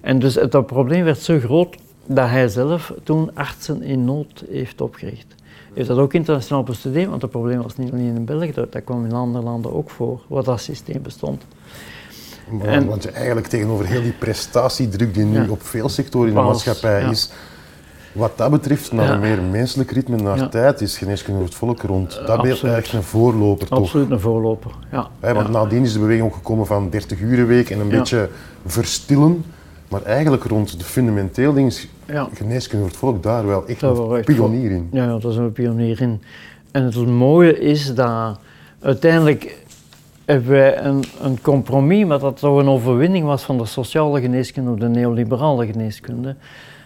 En 0.00 0.18
dus 0.18 0.34
dat 0.50 0.66
probleem 0.66 1.04
werd 1.04 1.18
zo 1.18 1.38
groot 1.38 1.76
dat 2.06 2.28
hij 2.28 2.48
zelf 2.48 2.92
toen 3.02 3.30
artsen 3.34 3.82
in 3.82 4.04
nood 4.04 4.44
heeft 4.50 4.80
opgericht. 4.80 5.34
Heeft 5.74 5.88
dat 5.88 5.98
ook 5.98 6.14
internationaal 6.14 6.62
bestudeerd, 6.62 7.08
want 7.08 7.22
het 7.22 7.30
probleem 7.30 7.62
was 7.62 7.76
niet 7.76 7.92
alleen 7.92 8.16
in 8.16 8.24
België, 8.24 8.52
dat, 8.52 8.72
dat 8.72 8.84
kwam 8.84 9.04
in 9.04 9.12
andere 9.12 9.44
landen 9.44 9.74
ook 9.74 9.90
voor, 9.90 10.20
wat 10.26 10.44
dat 10.44 10.60
systeem 10.60 11.02
bestond. 11.02 11.42
en, 12.62 12.86
want 12.86 13.10
eigenlijk 13.10 13.46
tegenover 13.46 13.86
heel 13.86 14.02
die 14.02 14.12
prestatiedruk 14.12 15.14
die 15.14 15.24
nu 15.24 15.48
op 15.48 15.62
veel 15.62 15.88
sectoren 15.88 16.28
in 16.28 16.34
de 16.34 16.40
maatschappij 16.40 17.10
is, 17.10 17.30
wat 18.12 18.36
dat 18.36 18.50
betreft, 18.50 18.92
naar 18.92 19.10
een 19.10 19.20
meer 19.20 19.42
menselijk 19.42 19.90
ritme, 19.90 20.16
naar 20.16 20.48
tijd, 20.48 20.80
is 20.80 20.98
geneeskunde 20.98 21.38
voor 21.38 21.48
het 21.48 21.56
volk 21.56 21.82
rond. 21.82 22.20
Dat 22.26 22.44
is 22.44 22.62
eigenlijk 22.62 22.92
een 22.92 23.02
voorloper, 23.02 23.68
toch? 23.68 23.78
Absoluut 23.78 24.10
een 24.10 24.20
voorloper, 24.20 24.70
ja. 24.90 25.08
want 25.20 25.48
nadien 25.48 25.82
is 25.82 25.92
de 25.92 25.98
beweging 25.98 26.26
ook 26.26 26.34
gekomen 26.34 26.66
van 26.66 26.90
30 26.90 27.20
uur 27.20 27.46
week 27.46 27.70
en 27.70 27.80
een 27.80 27.88
beetje 27.88 28.28
verstillen. 28.66 29.44
Maar 29.88 30.02
eigenlijk 30.02 30.44
rond 30.44 30.78
de 30.78 30.84
fundamenteel 30.84 31.52
ding 31.52 31.66
is 32.08 32.38
geneeskunde 32.38 32.84
voor 32.84 32.90
het 32.90 32.96
volk 32.96 33.22
daar 33.22 33.46
wel 33.46 33.66
echt 33.66 33.82
een 33.82 34.24
pionier 34.24 34.70
in. 34.70 34.88
Ja, 34.92 35.06
dat 35.06 35.24
is 35.24 35.36
een 35.36 35.52
pionier 35.52 36.00
in. 36.00 36.22
En 36.70 36.84
het 36.84 37.06
mooie 37.06 37.58
is 37.58 37.94
dat 37.94 38.38
uiteindelijk 38.80 39.66
hebben 40.24 40.50
wij 40.50 40.78
een, 40.82 41.04
een 41.22 41.40
compromis, 41.40 42.04
maar 42.04 42.18
dat 42.18 42.38
toch 42.38 42.58
een 42.58 42.68
overwinning 42.68 43.24
was 43.24 43.42
van 43.42 43.58
de 43.58 43.64
sociale 43.64 44.20
geneeskunde 44.20 44.70
of 44.70 44.78
de 44.78 44.88
neoliberale 44.88 45.66
geneeskunde 45.66 46.36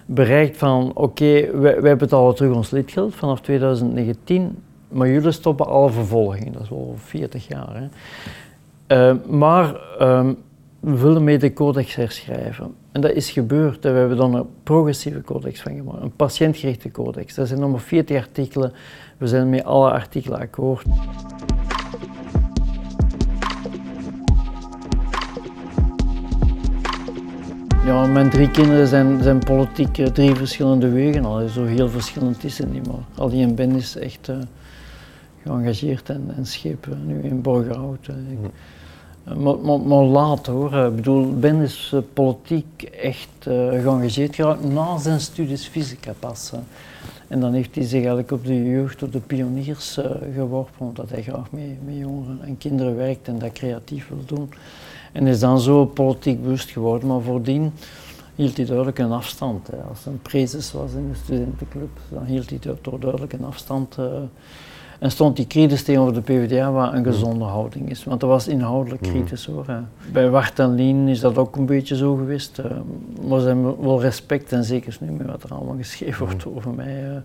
bereikt 0.07 0.57
van 0.57 0.91
oké, 0.95 1.59
wij, 1.59 1.81
wij 1.81 1.97
betalen 1.97 2.35
terug 2.35 2.57
ons 2.57 2.71
lidgeld 2.71 3.15
vanaf 3.15 3.41
2019, 3.41 4.63
maar 4.89 5.09
jullie 5.09 5.33
stoppen 5.33 5.67
alle 5.67 5.91
vervolgingen. 5.91 6.53
Dat 6.53 6.63
is 6.63 6.69
wel 6.69 6.95
40 6.97 7.49
jaar. 7.49 7.75
Hè. 7.75 7.89
Uh, 9.11 9.17
maar 9.29 9.77
um, 10.01 10.37
willen 10.83 11.25
mee 11.25 11.39
de 11.39 11.53
codex 11.53 11.95
herschrijven. 11.95 12.75
En 12.93 13.01
dat 13.01 13.11
is 13.13 13.31
gebeurd. 13.31 13.85
En 13.85 13.93
we 13.93 13.99
hebben 13.99 14.17
dan 14.17 14.35
een 14.35 14.47
progressieve 14.63 15.21
codex 15.21 15.61
van 15.61 15.75
gemaakt, 15.75 16.03
een 16.03 16.17
patiëntgerichte 16.17 16.91
codex. 16.91 17.35
Dat 17.35 17.49
zijn 17.49 17.61
nog 17.61 17.71
maar 17.71 17.81
40 17.81 18.17
artikelen. 18.17 18.73
We 19.19 19.27
zijn 19.27 19.51
met 19.51 19.65
alle 19.65 19.91
artikelen 19.91 20.39
akkoord. 20.39 20.87
Ja, 27.85 28.07
mijn 28.07 28.31
drie 28.31 28.51
kinderen 28.51 28.87
zijn, 28.87 29.23
zijn 29.23 29.39
politiek 29.39 29.99
uh, 29.99 30.07
drie 30.07 30.35
verschillende 30.35 30.89
wegen. 30.89 31.25
Al 31.25 31.49
zo 31.49 31.65
heel 31.65 31.89
verschillend 31.89 32.45
is 32.45 32.59
het 32.59 32.73
niet, 32.73 32.87
maar 32.87 33.05
alleen 33.15 33.55
Ben 33.55 33.71
is 33.71 33.97
echt 33.97 34.29
uh, 34.29 34.37
geëngageerd 35.43 36.09
en, 36.11 36.33
en 36.37 36.47
scheep 36.47 36.87
uh, 36.87 36.95
nu 37.07 37.23
in 37.23 37.43
Borgerhout. 37.43 38.09
Maar, 39.25 39.59
maar, 39.81 40.05
laat 40.05 40.47
hoor. 40.47 40.75
Ik 40.75 40.97
bedoel, 40.97 41.39
Ben 41.39 41.61
is 41.61 41.95
politiek 42.13 42.83
echt 42.83 43.29
geëngageerd 43.41 44.35
geraakt 44.35 44.65
na 44.65 44.99
zijn 44.99 45.21
studies 45.21 45.67
fysica 45.67 46.13
pas. 46.19 46.53
En 47.29 47.41
dan 47.41 47.53
heeft 47.53 47.75
hij 47.75 47.85
zich 47.85 47.99
eigenlijk 47.99 48.31
op 48.31 48.45
de 48.45 48.65
jeugd, 48.65 49.03
op 49.03 49.13
de 49.13 49.21
pioniers 49.21 49.99
geworpen, 50.35 50.87
omdat 50.87 51.11
hij 51.11 51.23
graag 51.23 51.51
met, 51.51 51.97
jongeren 51.99 52.39
en 52.43 52.59
kinderen 52.59 52.97
werkt 52.97 53.29
en 53.29 53.39
dat 53.39 53.53
creatief 53.53 54.09
wil 54.09 54.25
doen. 54.27 54.53
En 55.13 55.27
is 55.27 55.41
dan 55.41 55.61
zo 55.61 55.85
politiek 55.85 56.43
bewust 56.43 56.71
geworden, 56.71 57.09
maar 57.09 57.21
voordien 57.21 57.73
hield 58.35 58.57
hij 58.57 58.67
duidelijk 58.67 58.99
een 58.99 59.13
afstand. 59.13 59.67
Hè. 59.67 59.77
Als 59.89 60.07
een 60.07 60.23
prezes 60.23 60.73
was 60.73 60.93
in 60.93 61.09
de 61.09 61.19
studentenclub, 61.25 61.99
dan 62.09 62.25
hield 62.25 62.51
hij 62.51 62.59
toch 62.81 62.99
duidelijk 62.99 63.33
een 63.33 63.45
afstand. 63.45 63.97
En 65.03 65.11
stond 65.11 65.37
hij 65.37 65.47
kritisch 65.47 65.83
tegenover 65.83 66.15
de 66.15 66.21
PvdA, 66.21 66.73
wat 66.73 66.93
een 66.93 67.05
gezonde 67.05 67.45
houding 67.45 67.91
is. 67.91 68.05
Want 68.05 68.21
dat 68.21 68.29
was 68.31 68.49
inhoudelijk 68.49 69.03
mhm. 69.03 69.11
kritisch 69.11 69.47
hoor. 69.47 69.67
Bij 70.13 70.31
Wart 70.31 70.59
en 70.59 70.75
Lien 70.75 71.09
is 71.09 71.21
dat 71.21 71.39
ook 71.39 71.57
een 71.57 71.67
beetje 71.67 71.97
zo 71.97 72.15
geweest. 72.15 72.59
Uh, 72.59 72.67
maar 73.29 73.41
ze 73.41 73.47
hebben 73.47 73.81
wel 73.81 74.01
respect, 74.01 74.53
en 74.53 74.65
zeker 74.65 74.97
nu 75.01 75.11
met 75.11 75.27
wat 75.27 75.43
er 75.43 75.55
allemaal 75.55 75.77
geschreven 75.77 76.27
wordt 76.27 76.45
mhm. 76.45 76.57
over 76.57 76.75
mij, 76.75 77.05
uh, 77.05 77.17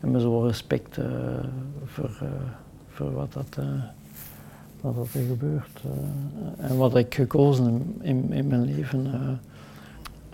hebben 0.00 0.20
ze 0.20 0.30
wel 0.30 0.46
respect 0.46 0.98
voor, 1.84 2.10
voor 2.88 3.12
wat 3.12 3.32
dat 3.32 3.58
wat 4.80 5.08
er 5.12 5.20
gebeurt 5.28 5.80
uh, 5.86 6.70
en 6.70 6.76
wat 6.76 6.96
ik 6.96 7.14
gekozen 7.14 7.96
in, 8.00 8.32
in 8.32 8.46
mijn 8.46 8.64
leven. 8.64 9.06
Uh. 9.06 9.45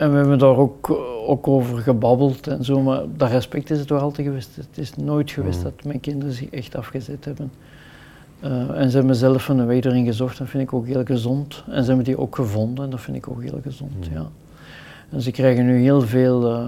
En 0.03 0.11
we 0.11 0.17
hebben 0.17 0.39
daar 0.39 0.57
ook, 0.57 0.91
ook 1.27 1.49
over 1.49 1.79
gebabbeld 1.79 2.47
en 2.47 2.65
zo, 2.65 2.81
maar 2.81 3.03
dat 3.17 3.31
respect 3.31 3.71
is 3.71 3.79
het 3.79 3.89
wel 3.89 4.01
altijd 4.01 4.27
geweest. 4.27 4.57
Het 4.57 4.79
is 4.79 4.97
nooit 4.97 5.31
geweest 5.31 5.59
mm. 5.59 5.65
dat 5.65 5.85
mijn 5.85 6.01
kinderen 6.01 6.35
zich 6.35 6.51
echt 6.51 6.77
afgezet 6.77 7.25
hebben. 7.25 7.53
Uh, 8.45 8.81
en 8.81 8.91
ze 8.91 8.97
hebben 8.97 9.17
zelf 9.17 9.49
een 9.49 9.67
weg 9.67 9.83
erin 9.83 10.05
gezocht, 10.05 10.39
dat 10.39 10.49
vind 10.49 10.63
ik 10.63 10.73
ook 10.73 10.87
heel 10.87 11.05
gezond. 11.05 11.65
En 11.69 11.83
ze 11.83 11.87
hebben 11.87 12.05
die 12.05 12.19
ook 12.19 12.35
gevonden, 12.35 12.85
en 12.85 12.91
dat 12.91 13.01
vind 13.01 13.17
ik 13.17 13.29
ook 13.29 13.43
heel 13.43 13.61
gezond, 13.63 14.09
mm. 14.09 14.15
ja. 14.15 14.27
En 15.11 15.21
ze 15.21 15.31
krijgen 15.31 15.67
nu 15.67 15.81
heel 15.81 16.01
veel 16.01 16.67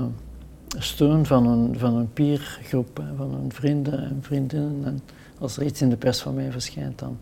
steun 0.78 1.26
van 1.26 1.46
een, 1.46 1.78
van 1.78 1.94
een 1.94 2.12
peergroep, 2.12 3.02
van 3.16 3.30
hun 3.30 3.52
vrienden 3.52 4.04
en 4.04 4.18
vriendinnen. 4.20 4.82
En 4.84 5.00
als 5.38 5.56
er 5.56 5.64
iets 5.64 5.82
in 5.82 5.88
de 5.88 5.96
pers 5.96 6.20
van 6.20 6.34
mij 6.34 6.52
verschijnt, 6.52 6.98
dan 6.98 7.16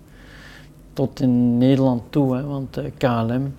tot 0.93 1.21
in 1.21 1.59
Nederland 1.59 2.03
toe, 2.11 2.37
hè, 2.37 2.45
want 2.45 2.79
uh, 2.79 2.85
eh, 2.85 2.93
KLM. 2.97 3.55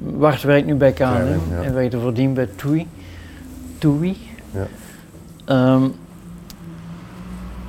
Wart 0.00 0.42
werkt 0.42 0.66
nu 0.66 0.74
bij 0.74 0.92
KLM, 0.92 1.06
KLM 1.06 1.62
en 1.62 1.74
werkte 1.74 2.00
voordien 2.00 2.34
bij 2.34 2.48
TUI. 2.56 2.86
TUI. 3.78 4.16
Ja. 4.52 5.74
Um, 5.74 5.94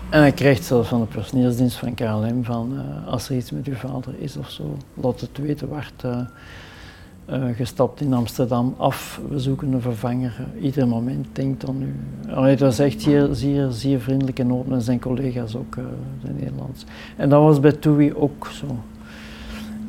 en 0.10 0.20
hij 0.20 0.32
krijgt 0.32 0.63
zelfs 0.63 0.89
van 0.89 1.00
de 1.00 1.06
personeelsdienst 1.06 1.78
van 1.78 1.94
KLM 1.94 2.44
van 2.44 2.74
uh, 2.74 3.08
als 3.08 3.30
er 3.30 3.36
iets 3.36 3.52
met 3.52 3.67
uw 3.67 3.76
vader 3.76 4.13
is 4.17 4.38
of 4.38 4.50
zo, 4.50 4.78
laat 4.94 5.22
het 5.22 5.38
weten. 5.38 5.70
Wart 5.70 6.04
uh, 6.06 7.46
gestapt 7.56 8.02
in 8.02 8.13
Amsterdam 8.13 8.76
af, 8.78 9.22
we 9.30 9.39
zoeken 9.39 9.74
een 9.74 9.82
vervanger. 9.82 10.34
ieder 10.62 10.88
moment 10.88 11.28
denkt 11.32 11.70
aan 11.70 11.82
u. 11.82 11.96
Allee, 12.34 12.52
het 12.52 12.60
was 12.60 12.80
echt 12.80 13.02
zeer, 13.02 13.28
zeer, 13.32 13.72
zeer 13.72 14.00
vriendelijk 14.00 14.39
en 14.39 14.54
open 14.54 14.74
en 14.74 14.82
zijn 14.82 15.00
collega's 15.00 15.56
ook, 15.56 15.76
de 16.22 16.34
Nederlands. 16.34 16.86
En 17.17 17.30
dat 17.30 17.41
was 17.41 17.60
bij 17.60 17.72
TUI 17.72 18.13
ook 18.13 18.48
zo. 18.48 18.65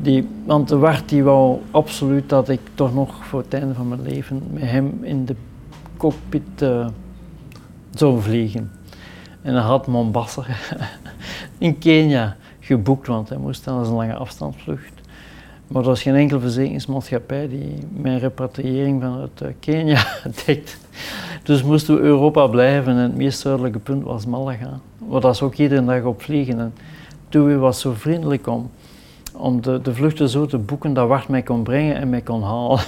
Die, 0.03 0.29
want 0.45 0.69
de 0.69 0.77
Wart 0.77 1.09
die 1.09 1.23
wou 1.23 1.59
absoluut 1.71 2.29
dat 2.29 2.49
ik 2.49 2.61
toch 2.75 2.95
nog 2.95 3.27
voor 3.27 3.41
het 3.41 3.55
einde 3.55 3.75
van 3.75 3.89
mijn 3.89 4.03
leven 4.03 4.43
met 4.51 4.63
hem 4.63 4.99
in 5.03 5.25
de 5.25 5.37
cockpit 5.97 6.63
uh, 6.63 6.87
zou 7.91 8.21
vliegen. 8.21 8.71
En 9.43 9.55
hij 9.55 9.63
had 9.63 9.87
Mombasa 9.87 10.45
in 11.59 11.79
Kenia 11.79 12.37
geboekt, 12.61 13.07
want 13.07 13.29
hij 13.29 13.39
moest 13.39 13.65
dan 13.65 13.79
als 13.79 13.89
een 13.89 13.95
lange 13.95 14.15
afstandsvlucht. 14.15 14.93
Maar 15.67 15.83
er 15.83 15.89
was 15.89 16.03
geen 16.03 16.15
enkele 16.15 16.41
verzekeringsmaatschappij 16.41 17.49
die 17.49 17.75
mijn 17.93 18.19
repatriëring 18.19 19.03
vanuit 19.03 19.41
uh, 19.43 19.49
Kenia 19.61 20.05
dekt. 20.47 20.79
Dus 21.43 21.63
moesten 21.63 21.95
we 21.95 22.01
Europa 22.01 22.47
blijven 22.47 22.93
en 22.93 22.99
het 22.99 23.17
meest 23.17 23.41
zuidelijke 23.41 23.79
punt 23.79 24.03
was 24.03 24.27
Malaga. 24.27 24.81
Waar 24.99 25.21
dat 25.21 25.43
ook 25.43 25.55
iedere 25.55 25.85
dag 25.85 26.05
op 26.05 26.23
vliegen. 26.23 26.59
En 26.59 26.75
toen 27.29 27.59
was 27.59 27.81
zo 27.81 27.93
vriendelijk 27.93 28.47
om 28.47 28.71
om 29.33 29.63
de, 29.63 29.81
de 29.83 29.95
vluchten 29.95 30.29
zo 30.29 30.47
te 30.47 30.59
boeken 30.59 30.95
dat 30.95 31.09
Wart 31.09 31.29
mij 31.29 31.43
kon 31.43 31.63
brengen 31.63 31.97
en 31.97 32.11
mij 32.11 32.21
kon 32.21 32.43
halen. 32.43 32.81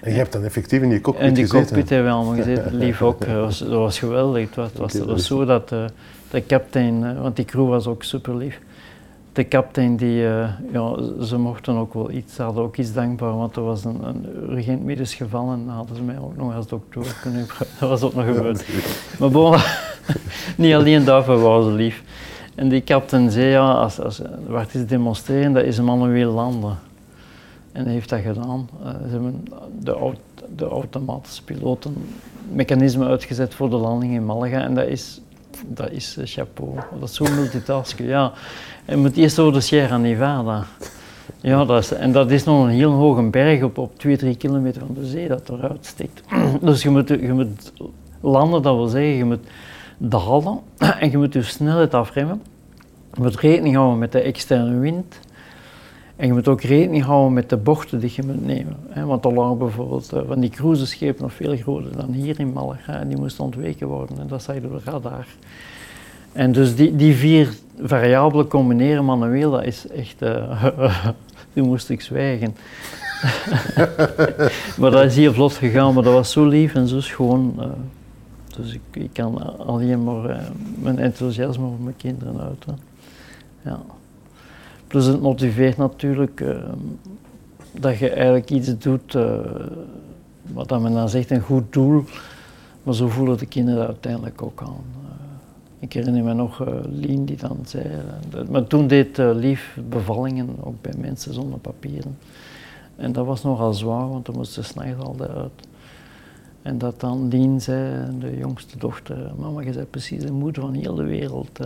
En 0.00 0.12
je 0.12 0.18
hebt 0.18 0.32
dan 0.32 0.44
effectief 0.44 0.82
in 0.82 0.88
die 0.88 1.00
cockpit 1.00 1.28
gezeten? 1.28 1.44
In 1.44 1.50
die 1.50 1.60
cockpit 1.60 1.88
hebben 1.88 2.08
we 2.08 2.16
allemaal 2.16 2.34
gezeten, 2.34 2.74
lief 2.84 3.02
ook. 3.02 3.26
Dat 3.26 3.36
was, 3.36 3.58
dat 3.58 3.68
was 3.68 3.98
geweldig. 3.98 4.54
Het 4.54 4.76
was, 4.76 4.92
het 4.92 5.04
was, 5.04 5.26
zo 5.26 5.44
dat 5.44 5.72
uh, 5.72 5.84
de 6.30 6.46
captain, 6.46 7.02
uh, 7.02 7.20
want 7.20 7.36
die 7.36 7.44
crew 7.44 7.68
was 7.68 7.86
ook 7.86 8.02
super 8.02 8.36
lief, 8.36 8.60
de 9.36 9.44
kapitein, 9.44 9.96
die, 9.96 10.26
eh, 10.26 10.48
ja, 10.72 10.96
ze 11.22 11.38
mochten 11.38 11.74
ook 11.76 11.94
wel 11.94 12.10
iets, 12.10 12.34
ze 12.34 12.42
hadden 12.42 12.62
ook 12.62 12.76
iets 12.76 12.92
dankbaar, 12.92 13.36
want 13.36 13.56
er 13.56 13.62
was 13.62 13.84
een, 13.84 14.04
een 14.04 14.26
urgent 14.50 14.84
medisch 14.84 15.14
geval 15.14 15.52
en 15.52 15.68
hadden 15.68 15.96
ze 15.96 16.02
mij 16.02 16.18
ook 16.18 16.36
nog 16.36 16.54
als 16.54 16.66
dokter 16.66 17.16
kunnen 17.22 17.46
Dat 17.80 17.88
was 17.88 18.02
ook 18.02 18.14
nog 18.14 18.24
gebeurd. 18.24 18.64
maar 19.18 19.30
bon, 19.30 19.56
niet 20.56 20.74
alleen 20.74 21.04
daarvoor 21.04 21.40
waren 21.40 21.64
ze 21.64 21.70
lief. 21.70 22.02
En 22.56 22.68
die 22.68 22.80
kapitein 22.80 23.30
zei, 23.30 23.46
ja, 23.46 23.72
als, 23.72 24.00
als 24.00 24.22
is 24.72 24.86
demonstreren, 24.86 25.52
dat 25.52 25.64
is 25.64 25.78
een 25.78 25.84
man 25.84 26.10
weer 26.10 26.26
landen. 26.26 26.78
En 27.72 27.84
hij 27.84 27.92
heeft 27.92 28.08
dat 28.08 28.20
gedaan. 28.20 28.68
Uh, 28.82 28.88
ze 28.88 29.10
hebben 29.10 29.44
de, 29.80 30.12
de 30.56 30.64
automatische 30.64 31.44
piloten 31.44 31.94
mechanisme 32.52 33.06
uitgezet 33.06 33.54
voor 33.54 33.70
de 33.70 33.76
landing 33.76 34.14
in 34.14 34.26
Malaga 34.26 34.62
en 34.62 34.74
dat 34.74 34.86
is, 34.86 35.20
dat 35.66 35.90
is 35.90 36.18
chapeau. 36.24 36.74
Dat 37.00 37.08
is 37.08 37.14
zo 37.14 37.24
multitasken, 37.34 38.06
ja. 38.06 38.32
Je 38.86 38.96
moet 38.96 39.16
eerst 39.16 39.38
over 39.38 39.52
de 39.52 39.60
Sierra 39.60 39.96
Nevada. 39.96 40.64
Ja, 41.40 41.64
dat 41.64 41.82
is, 41.82 41.92
en 41.92 42.12
dat 42.12 42.30
is 42.30 42.44
nog 42.44 42.64
een 42.64 42.70
heel 42.70 42.92
hoge 42.92 43.22
berg 43.22 43.62
op, 43.62 43.78
op 43.78 43.98
2, 43.98 44.16
3 44.16 44.36
kilometer 44.36 44.82
van 44.86 44.94
de 44.94 45.06
zee 45.06 45.28
dat 45.28 45.48
eruit 45.48 45.86
steekt. 45.86 46.22
Dus 46.60 46.82
je 46.82 46.90
moet, 46.90 47.08
je 47.08 47.32
moet 47.32 47.72
landen, 48.20 48.62
dat 48.62 48.74
wil 48.74 48.86
zeggen, 48.86 49.16
je 49.16 49.24
moet 49.24 49.46
dalen 49.98 50.60
en 51.00 51.10
je 51.10 51.16
moet 51.16 51.32
je 51.32 51.42
snelheid 51.42 51.94
afremmen. 51.94 52.42
Je 53.14 53.22
moet 53.22 53.40
rekening 53.40 53.74
houden 53.74 53.98
met 53.98 54.12
de 54.12 54.20
externe 54.20 54.78
wind. 54.78 55.20
En 56.16 56.26
je 56.26 56.32
moet 56.32 56.48
ook 56.48 56.62
rekening 56.62 57.04
houden 57.04 57.32
met 57.32 57.50
de 57.50 57.56
bochten 57.56 58.00
die 58.00 58.12
je 58.14 58.22
moet 58.22 58.46
nemen. 58.46 58.76
Want 59.06 59.24
er 59.24 59.32
lagen 59.32 59.58
bijvoorbeeld 59.58 60.14
uh, 60.14 60.20
van 60.26 60.40
die 60.40 60.50
cruiseschepen 60.50 61.22
nog 61.22 61.32
veel 61.32 61.56
groter 61.56 61.96
dan 61.96 62.12
hier 62.12 62.40
in 62.40 62.52
Malaga 62.52 63.04
die 63.04 63.16
moesten 63.16 63.44
ontweken 63.44 63.86
worden. 63.86 64.18
En 64.18 64.26
dat 64.26 64.44
je 64.54 64.60
door 64.60 64.82
de 64.84 64.90
radar. 64.90 65.26
En 66.32 66.52
dus 66.52 66.76
die, 66.76 66.96
die 66.96 67.14
vier 67.14 67.54
variabelen 67.80 68.48
combineren 68.48 69.04
manueel, 69.04 69.50
dat 69.50 69.64
is 69.64 69.88
echt... 69.88 70.16
Uh, 70.78 71.06
toen 71.52 71.66
moest 71.66 71.90
ik 71.90 72.00
zwijgen. 72.00 72.56
maar 74.78 74.90
dat 74.90 75.04
is 75.04 75.16
heel 75.16 75.32
vlot 75.32 75.52
gegaan, 75.52 75.94
maar 75.94 76.02
dat 76.02 76.12
was 76.12 76.32
zo 76.32 76.44
lief 76.44 76.74
en 76.74 76.88
zo 76.88 77.00
schoon. 77.00 77.54
Uh, 77.58 77.64
dus 78.56 78.78
ik, 78.92 79.10
kan 79.12 79.58
alleen 79.58 80.04
maar 80.04 80.30
uh, 80.30 80.38
mijn 80.82 80.98
enthousiasme 80.98 81.66
voor 81.66 81.80
mijn 81.80 81.96
kinderen 81.96 82.40
uiten. 82.40 82.78
Ja. 83.64 83.80
Plus 84.86 85.04
het 85.04 85.20
motiveert 85.20 85.76
natuurlijk 85.76 86.40
uh, 86.40 86.56
dat 87.72 87.98
je 87.98 88.10
eigenlijk 88.10 88.50
iets 88.50 88.78
doet, 88.78 89.12
wat 90.52 90.80
men 90.80 90.92
dan 90.92 91.08
zegt, 91.08 91.30
een 91.30 91.40
goed 91.40 91.72
doel. 91.72 92.04
Maar 92.82 92.94
zo 92.94 93.08
voelen 93.08 93.38
de 93.38 93.46
kinderen 93.46 93.86
uiteindelijk 93.86 94.42
ook 94.42 94.62
aan. 94.62 94.84
Ik 95.78 95.92
herinner 95.92 96.24
me 96.24 96.34
nog 96.34 96.64
Lien 96.88 97.24
die 97.24 97.36
dan 97.36 97.58
zei. 97.66 97.84
Maar 98.50 98.66
toen 98.66 98.86
deed 98.86 99.18
Lief 99.18 99.78
bevallingen 99.88 100.48
ook 100.60 100.80
bij 100.80 100.94
mensen 100.98 101.34
zonder 101.34 101.58
papieren. 101.58 102.18
En 102.96 103.12
dat 103.12 103.26
was 103.26 103.42
nogal 103.42 103.74
zwaar, 103.74 104.08
want 104.08 104.26
dan 104.26 104.34
moesten 104.34 104.64
ze 104.64 104.70
s'nachts 104.70 105.04
al 105.04 105.16
uit. 105.20 105.66
En 106.66 106.78
dat 106.78 107.00
dan 107.00 107.28
Lien 107.28 107.60
zei, 107.60 108.18
de 108.18 108.36
jongste 108.36 108.78
dochter, 108.78 109.32
mama, 109.38 109.60
je 109.60 109.72
bent 109.72 109.90
precies 109.90 110.22
de 110.22 110.32
moeder 110.32 110.62
van 110.62 110.74
heel 110.74 110.94
de 110.94 111.04
wereld. 111.04 111.56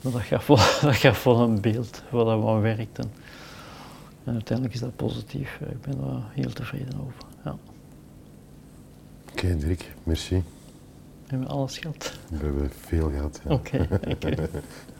dat 0.00 0.12
gaf, 0.14 0.46
wel, 0.46 0.56
dat 0.90 0.96
gaf 0.96 1.24
wel 1.24 1.40
een 1.40 1.60
beeld 1.60 2.02
waar 2.10 2.24
dat 2.24 2.40
we 2.40 2.46
aan 2.46 2.60
werkten. 2.60 3.12
En 4.24 4.32
uiteindelijk 4.32 4.74
is 4.74 4.80
dat 4.80 4.96
positief. 4.96 5.60
Ik 5.60 5.80
ben 5.80 6.00
daar 6.00 6.22
heel 6.32 6.52
tevreden 6.52 7.00
over. 7.00 7.22
Ja. 7.44 7.56
Oké, 9.30 9.44
okay, 9.46 9.58
Dirk, 9.58 9.94
merci. 10.02 10.42
Hebben 11.26 11.48
we 11.48 11.54
alles 11.54 11.78
gehad? 11.78 12.18
We 12.28 12.44
hebben 12.44 12.70
veel 12.70 13.10
gehad. 13.10 13.40
Ja. 13.44 13.52
Oké, 13.52 13.88
okay, 14.10 14.38